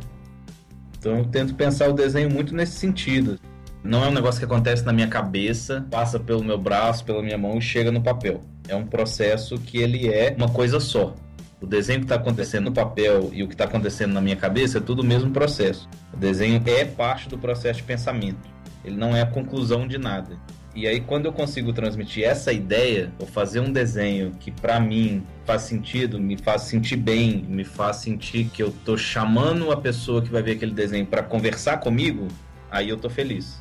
Então 1.00 1.16
eu 1.16 1.24
tento 1.24 1.54
pensar 1.54 1.88
o 1.88 1.94
desenho 1.94 2.28
muito 2.30 2.54
nesse 2.54 2.72
sentido. 2.72 3.40
Não 3.82 4.04
é 4.04 4.08
um 4.08 4.12
negócio 4.12 4.38
que 4.38 4.44
acontece 4.44 4.84
na 4.84 4.92
minha 4.92 5.08
cabeça, 5.08 5.86
passa 5.90 6.20
pelo 6.20 6.44
meu 6.44 6.58
braço, 6.58 7.02
pela 7.06 7.22
minha 7.22 7.38
mão 7.38 7.56
e 7.56 7.62
chega 7.62 7.90
no 7.90 8.02
papel. 8.02 8.42
É 8.68 8.76
um 8.76 8.84
processo 8.84 9.56
que 9.56 9.78
ele 9.78 10.08
é 10.12 10.34
uma 10.36 10.50
coisa 10.50 10.78
só. 10.78 11.14
O 11.58 11.66
desenho 11.66 12.00
que 12.00 12.04
está 12.04 12.16
acontecendo 12.16 12.66
no 12.66 12.72
papel 12.72 13.30
e 13.32 13.42
o 13.42 13.48
que 13.48 13.54
está 13.54 13.64
acontecendo 13.64 14.12
na 14.12 14.20
minha 14.20 14.36
cabeça 14.36 14.76
é 14.76 14.80
tudo 14.80 15.00
o 15.00 15.04
mesmo 15.04 15.30
processo. 15.30 15.88
O 16.12 16.18
desenho 16.18 16.62
é 16.66 16.84
parte 16.84 17.30
do 17.30 17.38
processo 17.38 17.78
de 17.78 17.86
pensamento. 17.86 18.46
Ele 18.84 18.96
não 18.96 19.16
é 19.16 19.22
a 19.22 19.26
conclusão 19.26 19.88
de 19.88 19.96
nada. 19.96 20.36
E 20.74 20.86
aí, 20.86 21.00
quando 21.00 21.26
eu 21.26 21.32
consigo 21.32 21.72
transmitir 21.72 22.24
essa 22.24 22.52
ideia, 22.52 23.10
ou 23.18 23.26
fazer 23.26 23.58
um 23.58 23.72
desenho 23.72 24.30
que 24.38 24.52
para 24.52 24.78
mim 24.78 25.26
faz 25.44 25.62
sentido, 25.62 26.18
me 26.20 26.36
faz 26.36 26.62
sentir 26.62 26.96
bem, 26.96 27.44
me 27.48 27.64
faz 27.64 27.96
sentir 27.96 28.44
que 28.44 28.62
eu 28.62 28.72
tô 28.84 28.96
chamando 28.96 29.72
a 29.72 29.76
pessoa 29.76 30.22
que 30.22 30.30
vai 30.30 30.42
ver 30.42 30.52
aquele 30.52 30.72
desenho 30.72 31.04
para 31.04 31.24
conversar 31.24 31.78
comigo, 31.78 32.28
aí 32.70 32.88
eu 32.88 32.96
tô 32.96 33.10
feliz. 33.10 33.60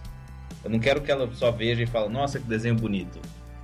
Eu 0.64 0.70
não 0.70 0.78
quero 0.78 1.02
que 1.02 1.12
ela 1.12 1.28
só 1.34 1.52
veja 1.52 1.82
e 1.82 1.88
fale, 1.88 2.10
nossa, 2.10 2.38
que 2.38 2.46
desenho 2.46 2.76
bonito. 2.76 3.20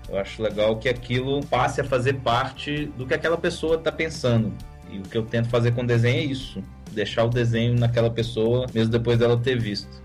Eu 0.09 0.17
acho 0.17 0.41
legal 0.41 0.77
que 0.77 0.89
aquilo 0.89 1.45
passe 1.45 1.81
a 1.81 1.83
fazer 1.83 2.15
parte 2.15 2.87
do 2.97 3.05
que 3.05 3.13
aquela 3.13 3.37
pessoa 3.37 3.77
tá 3.77 3.91
pensando. 3.91 4.53
E 4.89 4.97
o 4.97 5.01
que 5.03 5.17
eu 5.17 5.23
tento 5.23 5.49
fazer 5.49 5.71
com 5.73 5.81
o 5.81 5.87
desenho 5.87 6.17
é 6.17 6.23
isso: 6.23 6.63
deixar 6.91 7.25
o 7.25 7.29
desenho 7.29 7.77
naquela 7.77 8.09
pessoa, 8.09 8.65
mesmo 8.73 8.91
depois 8.91 9.19
dela 9.19 9.37
ter 9.37 9.59
visto. 9.59 10.04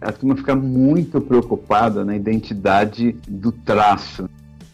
A 0.00 0.10
turma 0.10 0.34
fica 0.34 0.56
muito 0.56 1.20
preocupada 1.20 2.04
na 2.04 2.16
identidade 2.16 3.14
do 3.28 3.52
traço. 3.52 4.28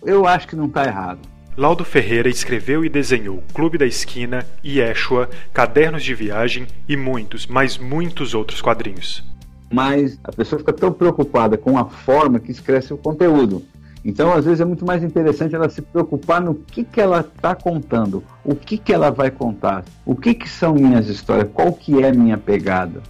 Eu 0.05 0.27
acho 0.27 0.47
que 0.47 0.55
não 0.55 0.67
está 0.67 0.85
errado. 0.85 1.19
Laudo 1.57 1.85
Ferreira 1.85 2.29
escreveu 2.29 2.85
e 2.85 2.89
desenhou 2.89 3.43
Clube 3.53 3.77
da 3.77 3.87
Esquina, 3.87 4.47
Yeshua, 4.65 5.29
Cadernos 5.53 6.05
de 6.05 6.15
Viagem 6.15 6.67
e 6.89 6.97
muitos, 6.97 7.47
mas 7.47 7.77
muitos 7.77 8.35
outros 8.35 8.61
quadrinhos. 8.61 9.25
Mas 9.73 10.19
a 10.23 10.31
pessoa 10.31 10.61
fica 10.61 10.73
tão 10.73 10.93
preocupada 10.93 11.57
com 11.59 11.77
a 11.77 11.87
forma 11.87 12.39
que 12.39 12.53
escreve 12.53 12.93
o 12.93 12.99
conteúdo. 12.99 13.65
Então, 14.05 14.33
às 14.33 14.45
vezes, 14.45 14.61
é 14.61 14.65
muito 14.65 14.87
mais 14.87 15.03
interessante 15.03 15.57
ela 15.57 15.69
se 15.69 15.83
preocupar 15.83 16.41
no 16.41 16.55
que, 16.55 16.85
que 16.85 17.01
ela 17.01 17.21
está 17.21 17.57
contando, 17.57 18.23
o 18.45 18.55
que, 18.55 18.79
que 18.79 18.93
ela 18.93 19.11
vai 19.11 19.33
contar, 19.33 19.85
o 20.05 20.15
que, 20.15 20.35
que 20.35 20.49
são 20.49 20.75
minhas 20.75 21.09
histórias, 21.09 21.49
qual 21.53 21.73
que 21.73 22.01
é 22.01 22.11
a 22.11 22.15
minha 22.15 22.39
pegada. 22.39 23.03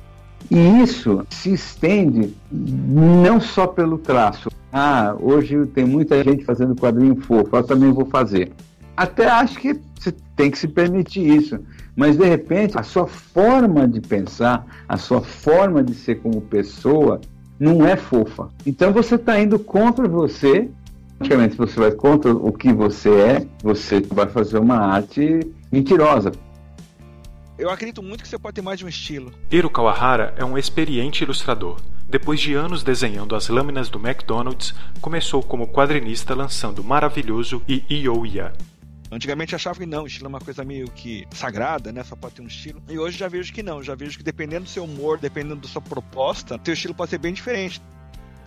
E 0.51 0.83
isso 0.83 1.27
se 1.31 1.53
estende 1.53 2.35
não 2.51 3.41
só 3.41 3.67
pelo 3.67 3.99
traço. 3.99 4.49
Ah, 4.73 5.15
hoje 5.19 5.67
tem 5.67 5.85
muita 5.85 6.23
gente 6.23 6.45
fazendo 6.45 6.75
quadrinho 6.75 7.17
fofo, 7.17 7.57
eu 7.57 7.65
também 7.65 7.91
vou 7.93 8.07
fazer. 8.07 8.53
Até 8.97 9.29
acho 9.29 9.59
que 9.59 9.79
você 9.99 10.15
tem 10.35 10.51
que 10.51 10.59
se 10.59 10.69
permitir 10.69 11.27
isso. 11.27 11.59
Mas, 11.97 12.17
de 12.17 12.25
repente, 12.25 12.79
a 12.79 12.83
sua 12.83 13.07
forma 13.07 13.89
de 13.89 14.01
pensar, 14.01 14.67
a 14.89 14.97
sua 14.97 15.23
forma 15.23 15.83
de 15.83 15.95
ser 15.95 16.17
como 16.17 16.41
pessoa, 16.43 17.21
não 17.59 17.87
é 17.87 17.97
fofa. 17.97 18.49
Então, 18.67 18.93
você 18.93 19.15
está 19.15 19.41
indo 19.41 19.59
contra 19.59 20.07
você. 20.07 20.69
Praticamente, 21.19 21.57
você 21.57 21.81
vai 21.81 21.91
contra 21.91 22.35
o 22.35 22.53
que 22.53 22.71
você 22.73 23.09
é, 23.09 23.47
você 23.63 24.01
vai 24.01 24.27
fazer 24.27 24.59
uma 24.59 24.77
arte 24.77 25.41
mentirosa. 25.73 26.33
Eu 27.59 27.71
acredito 27.71 28.03
muito 28.03 28.23
que 28.23 28.29
você 28.29 28.38
pode 28.38 28.55
ter 28.55 28.62
mais 28.62 28.79
de 28.79 28.85
um 28.85 28.88
estilo. 28.88 29.33
Hiro 29.51 29.71
Kawahara 29.71 30.35
é 30.37 30.45
um 30.45 30.59
experiente 30.59 31.25
ilustrador. 31.25 31.81
Depois 32.07 32.38
de 32.38 32.53
anos 32.53 32.83
desenhando 32.83 33.35
as 33.35 33.49
lâminas 33.49 33.88
do 33.88 33.99
McDonald's, 33.99 34.75
começou 35.01 35.42
como 35.42 35.66
quadrinista 35.66 36.35
lançando 36.35 36.85
Maravilhoso 36.85 37.62
e 37.66 37.83
Ioia. 37.88 38.53
Antigamente 39.11 39.55
achava 39.55 39.79
que 39.79 39.87
não, 39.87 40.07
estilo 40.07 40.27
é 40.27 40.29
uma 40.29 40.40
coisa 40.40 40.64
meio 40.64 40.90
que 40.90 41.27
sagrada, 41.33 41.90
né? 41.90 42.05
Só 42.05 42.14
pode 42.14 42.35
ter 42.35 42.42
um 42.42 42.47
estilo. 42.47 42.83
E 42.90 42.99
hoje 42.99 43.16
já 43.16 43.27
vejo 43.27 43.51
que 43.55 43.62
não, 43.62 43.83
já 43.83 43.95
vejo 43.95 44.19
que 44.19 44.25
dependendo 44.25 44.64
do 44.64 44.71
seu 44.71 44.85
humor, 44.85 45.19
dependendo 45.19 45.57
da 45.57 45.69
sua 45.69 45.81
proposta, 45.81 46.59
teu 46.59 46.75
estilo 46.75 46.95
pode 46.95 47.11
ser 47.11 47.19
bem 47.19 47.33
diferente. 47.33 47.81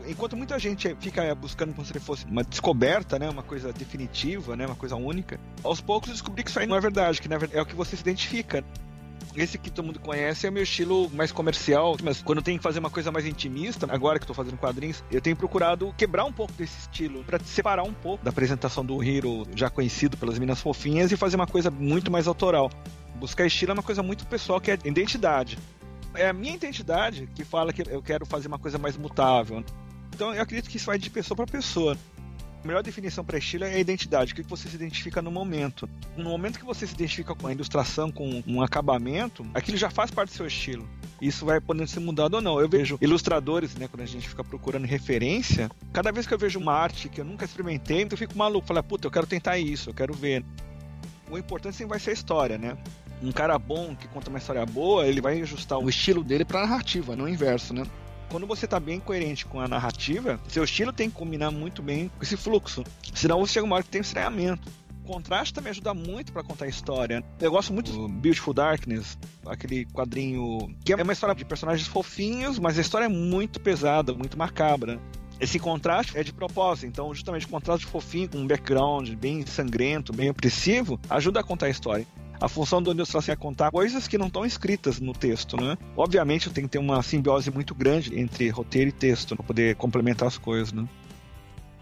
Enquanto 0.07 0.37
muita 0.37 0.59
gente 0.59 0.95
fica 0.99 1.33
buscando 1.33 1.73
como 1.73 1.85
se 1.85 1.99
fosse 1.99 2.25
uma 2.25 2.43
descoberta, 2.43 3.17
né, 3.17 3.29
uma 3.29 3.43
coisa 3.43 3.73
definitiva, 3.73 4.55
né, 4.55 4.65
uma 4.65 4.75
coisa 4.75 4.95
única, 4.95 5.39
aos 5.63 5.81
poucos 5.81 6.11
descobri 6.11 6.43
que 6.43 6.49
isso 6.49 6.59
aí 6.59 6.67
não 6.67 6.75
é 6.75 6.79
verdade, 6.79 7.21
que 7.21 7.27
na 7.27 7.37
verdade 7.37 7.59
é 7.59 7.61
o 7.61 7.65
que 7.65 7.75
você 7.75 7.95
se 7.95 8.01
identifica. 8.01 8.63
Esse 9.39 9.57
que 9.57 9.71
todo 9.71 9.85
mundo 9.85 10.01
conhece 10.01 10.45
é 10.45 10.49
o 10.49 10.51
meu 10.51 10.63
estilo 10.63 11.09
mais 11.11 11.31
comercial, 11.31 11.95
mas 12.03 12.21
quando 12.21 12.39
eu 12.39 12.43
tenho 12.43 12.57
que 12.57 12.63
fazer 12.63 12.79
uma 12.79 12.89
coisa 12.89 13.09
mais 13.09 13.25
intimista, 13.25 13.87
agora 13.89 14.19
que 14.19 14.23
eu 14.23 14.27
tô 14.27 14.33
fazendo 14.33 14.57
quadrinhos, 14.57 15.01
eu 15.09 15.21
tenho 15.21 15.33
procurado 15.33 15.95
quebrar 15.97 16.25
um 16.25 16.33
pouco 16.33 16.51
desse 16.51 16.77
estilo 16.77 17.23
para 17.23 17.39
separar 17.39 17.83
um 17.83 17.93
pouco 17.93 18.21
da 18.21 18.31
apresentação 18.31 18.85
do 18.85 19.01
Hiro 19.01 19.47
já 19.55 19.69
conhecido 19.69 20.17
pelas 20.17 20.37
minas 20.37 20.61
fofinhas 20.61 21.13
e 21.13 21.15
fazer 21.15 21.37
uma 21.37 21.47
coisa 21.47 21.71
muito 21.71 22.11
mais 22.11 22.27
autoral. 22.27 22.69
Buscar 23.15 23.45
estilo 23.45 23.71
é 23.71 23.75
uma 23.75 23.83
coisa 23.83 24.03
muito 24.03 24.27
pessoal 24.27 24.59
que 24.59 24.71
é 24.71 24.77
identidade. 24.83 25.57
É 26.15 26.27
a 26.27 26.33
minha 26.33 26.55
identidade 26.55 27.29
que 27.33 27.45
fala 27.45 27.71
que 27.71 27.81
eu 27.87 28.03
quero 28.03 28.25
fazer 28.25 28.49
uma 28.49 28.59
coisa 28.59 28.77
mais 28.77 28.97
mutável. 28.97 29.63
Então 30.13 30.35
eu 30.35 30.41
acredito 30.41 30.69
que 30.69 30.75
isso 30.75 30.87
vai 30.87 30.97
de 30.97 31.09
pessoa 31.09 31.37
para 31.37 31.47
pessoa. 31.47 31.97
A 32.61 32.67
melhor 32.67 32.83
definição 32.83 33.23
para 33.23 33.37
estilo 33.37 33.63
é 33.63 33.75
a 33.75 33.79
identidade, 33.79 34.33
o 34.33 34.35
que 34.35 34.43
você 34.43 34.67
se 34.67 34.75
identifica 34.75 35.21
no 35.21 35.31
momento. 35.31 35.89
No 36.17 36.29
momento 36.29 36.59
que 36.59 36.65
você 36.65 36.85
se 36.85 36.93
identifica 36.93 37.33
com 37.33 37.47
a 37.47 37.53
ilustração, 37.53 38.11
com 38.11 38.43
um 38.45 38.61
acabamento, 38.61 39.45
aquilo 39.53 39.77
já 39.77 39.89
faz 39.89 40.11
parte 40.11 40.31
do 40.31 40.35
seu 40.35 40.45
estilo. 40.45 40.87
Isso 41.21 41.45
vai 41.45 41.61
podendo 41.61 41.87
ser 41.87 42.01
mudado 42.01 42.33
ou 42.33 42.41
não. 42.41 42.59
Eu 42.59 42.67
vejo 42.67 42.97
ilustradores, 42.99 43.75
né, 43.75 43.87
quando 43.87 44.01
a 44.01 44.05
gente 44.05 44.27
fica 44.27 44.43
procurando 44.43 44.85
referência, 44.85 45.71
cada 45.93 46.11
vez 46.11 46.27
que 46.27 46.33
eu 46.33 46.37
vejo 46.37 46.59
uma 46.59 46.73
arte 46.73 47.07
que 47.07 47.21
eu 47.21 47.25
nunca 47.25 47.45
experimentei, 47.45 48.05
eu 48.09 48.17
fico 48.17 48.37
maluco, 48.37 48.67
falo, 48.67 48.83
puta, 48.83 49.07
eu 49.07 49.11
quero 49.11 49.25
tentar 49.25 49.57
isso, 49.57 49.89
eu 49.89 49.93
quero 49.93 50.13
ver. 50.13 50.43
O 51.31 51.37
importante 51.37 51.77
sempre 51.77 51.91
vai 51.91 51.99
ser 51.99 52.09
a 52.09 52.13
história, 52.13 52.57
né? 52.57 52.77
Um 53.21 53.31
cara 53.31 53.57
bom 53.57 53.95
que 53.95 54.07
conta 54.07 54.29
uma 54.29 54.39
história 54.39 54.65
boa, 54.65 55.07
ele 55.07 55.21
vai 55.21 55.41
ajustar 55.41 55.77
o 55.77 55.87
estilo 55.87 56.23
dele 56.23 56.43
para 56.43 56.61
narrativa, 56.61 57.15
não 57.15 57.25
o 57.25 57.29
inverso, 57.29 57.73
né? 57.73 57.83
Quando 58.29 58.45
você 58.45 58.67
tá 58.67 58.79
bem 58.79 58.99
coerente 58.99 59.45
com 59.45 59.59
a 59.59 59.67
narrativa, 59.67 60.39
seu 60.47 60.63
estilo 60.63 60.93
tem 60.93 61.09
que 61.09 61.15
combinar 61.15 61.51
muito 61.51 61.81
bem 61.81 62.09
com 62.09 62.23
esse 62.23 62.37
fluxo. 62.37 62.83
Senão 63.13 63.39
você 63.39 63.53
chega 63.53 63.65
uma 63.65 63.75
hora 63.75 63.83
que 63.83 63.89
tem 63.89 64.01
um 64.01 64.03
estranhamento. 64.03 64.71
contraste 65.05 65.53
também 65.55 65.71
ajuda 65.71 65.91
muito 65.93 66.31
para 66.31 66.43
contar 66.43 66.65
a 66.65 66.67
história. 66.67 67.23
Eu 67.41 67.49
gosto 67.49 67.73
muito 67.73 67.91
do 67.91 68.07
Beautiful 68.07 68.53
Darkness, 68.53 69.17
aquele 69.47 69.85
quadrinho 69.85 70.71
que 70.85 70.93
é 70.93 71.01
uma 71.01 71.13
história 71.13 71.33
de 71.33 71.43
personagens 71.43 71.87
fofinhos, 71.87 72.59
mas 72.59 72.77
a 72.77 72.81
história 72.81 73.05
é 73.05 73.09
muito 73.09 73.59
pesada, 73.59 74.13
muito 74.13 74.37
macabra. 74.37 74.99
Esse 75.39 75.57
contraste 75.57 76.17
é 76.17 76.23
de 76.23 76.31
propósito, 76.33 76.85
então 76.85 77.13
justamente 77.15 77.45
o 77.45 77.49
contraste 77.49 77.87
fofinho 77.87 78.29
com 78.29 78.37
um 78.37 78.45
background 78.45 79.09
bem 79.15 79.43
sangrento, 79.45 80.13
bem 80.13 80.29
opressivo, 80.29 80.99
ajuda 81.09 81.39
a 81.39 81.43
contar 81.43 81.67
a 81.67 81.69
história. 81.69 82.05
A 82.41 82.47
função 82.47 82.81
do 82.81 82.91
ilustração 82.91 83.33
é 83.33 83.35
contar 83.35 83.69
coisas 83.69 84.07
que 84.07 84.17
não 84.17 84.27
estão 84.27 84.45
escritas 84.45 84.99
no 84.99 85.11
texto, 85.11 85.57
né? 85.57 85.77
Obviamente 85.97 86.49
tem 86.49 86.63
que 86.63 86.69
ter 86.69 86.77
uma 86.77 87.03
simbiose 87.03 87.51
muito 87.51 87.75
grande 87.75 88.17
entre 88.17 88.49
roteiro 88.49 88.89
e 88.89 88.93
texto 88.93 89.35
para 89.35 89.45
poder 89.45 89.75
complementar 89.75 90.27
as 90.27 90.37
coisas, 90.37 90.71
né? 90.71 90.87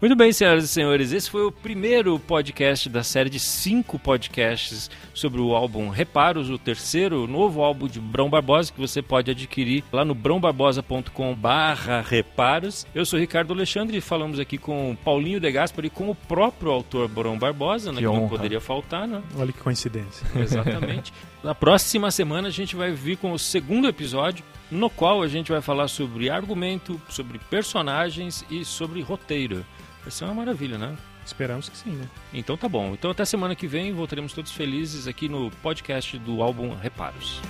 Muito 0.00 0.14
bem, 0.14 0.32
senhoras 0.32 0.62
e 0.62 0.68
senhores, 0.68 1.10
esse 1.10 1.28
foi 1.28 1.44
o 1.44 1.50
primeiro 1.50 2.20
podcast 2.20 2.88
da 2.88 3.02
série 3.02 3.28
de 3.28 3.40
cinco 3.40 3.98
podcasts 3.98 4.88
sobre 5.12 5.40
o 5.40 5.56
álbum 5.56 5.88
Reparos, 5.88 6.50
o 6.50 6.56
terceiro 6.56 7.26
novo 7.26 7.62
álbum 7.62 7.88
de 7.88 7.98
Brão 7.98 8.30
Barbosa, 8.30 8.72
que 8.72 8.78
você 8.78 9.02
pode 9.02 9.32
adquirir 9.32 9.82
lá 9.92 10.04
no 10.04 10.14
brãobarbosa.com 10.14 11.34
barra 11.34 12.00
reparos. 12.00 12.86
Eu 12.94 13.04
sou 13.04 13.18
Ricardo 13.18 13.52
Alexandre 13.52 13.96
e 13.96 14.00
falamos 14.00 14.38
aqui 14.38 14.56
com 14.56 14.96
Paulinho 15.04 15.40
De 15.40 15.50
Gaspari 15.50 15.88
e 15.88 15.90
com 15.90 16.08
o 16.08 16.14
próprio 16.14 16.70
autor 16.70 17.08
Brão 17.08 17.36
Barbosa, 17.36 17.90
né, 17.90 17.98
que, 17.98 18.06
Que 18.06 18.12
não 18.12 18.28
poderia 18.28 18.60
faltar, 18.60 19.08
né? 19.08 19.20
Olha 19.36 19.52
que 19.52 19.58
coincidência. 19.58 20.24
Exatamente. 20.40 21.12
Na 21.42 21.56
próxima 21.56 22.12
semana 22.12 22.46
a 22.46 22.52
gente 22.52 22.76
vai 22.76 22.92
vir 22.92 23.16
com 23.16 23.32
o 23.32 23.38
segundo 23.38 23.88
episódio, 23.88 24.44
no 24.70 24.88
qual 24.88 25.24
a 25.24 25.26
gente 25.26 25.50
vai 25.50 25.60
falar 25.60 25.88
sobre 25.88 26.30
argumento, 26.30 27.00
sobre 27.08 27.40
personagens 27.50 28.44
e 28.48 28.64
sobre 28.64 29.02
roteiro. 29.02 29.64
Vai 30.02 30.10
ser 30.10 30.24
uma 30.24 30.34
maravilha, 30.34 30.78
né? 30.78 30.96
Esperamos 31.24 31.68
que 31.68 31.76
sim, 31.76 31.90
né? 31.90 32.08
Então 32.32 32.56
tá 32.56 32.68
bom. 32.68 32.94
Então 32.94 33.10
até 33.10 33.24
semana 33.24 33.54
que 33.54 33.66
vem, 33.66 33.92
voltaremos 33.92 34.32
todos 34.32 34.52
felizes 34.52 35.06
aqui 35.06 35.28
no 35.28 35.50
podcast 35.62 36.18
do 36.18 36.42
álbum 36.42 36.74
Reparos. 36.74 37.40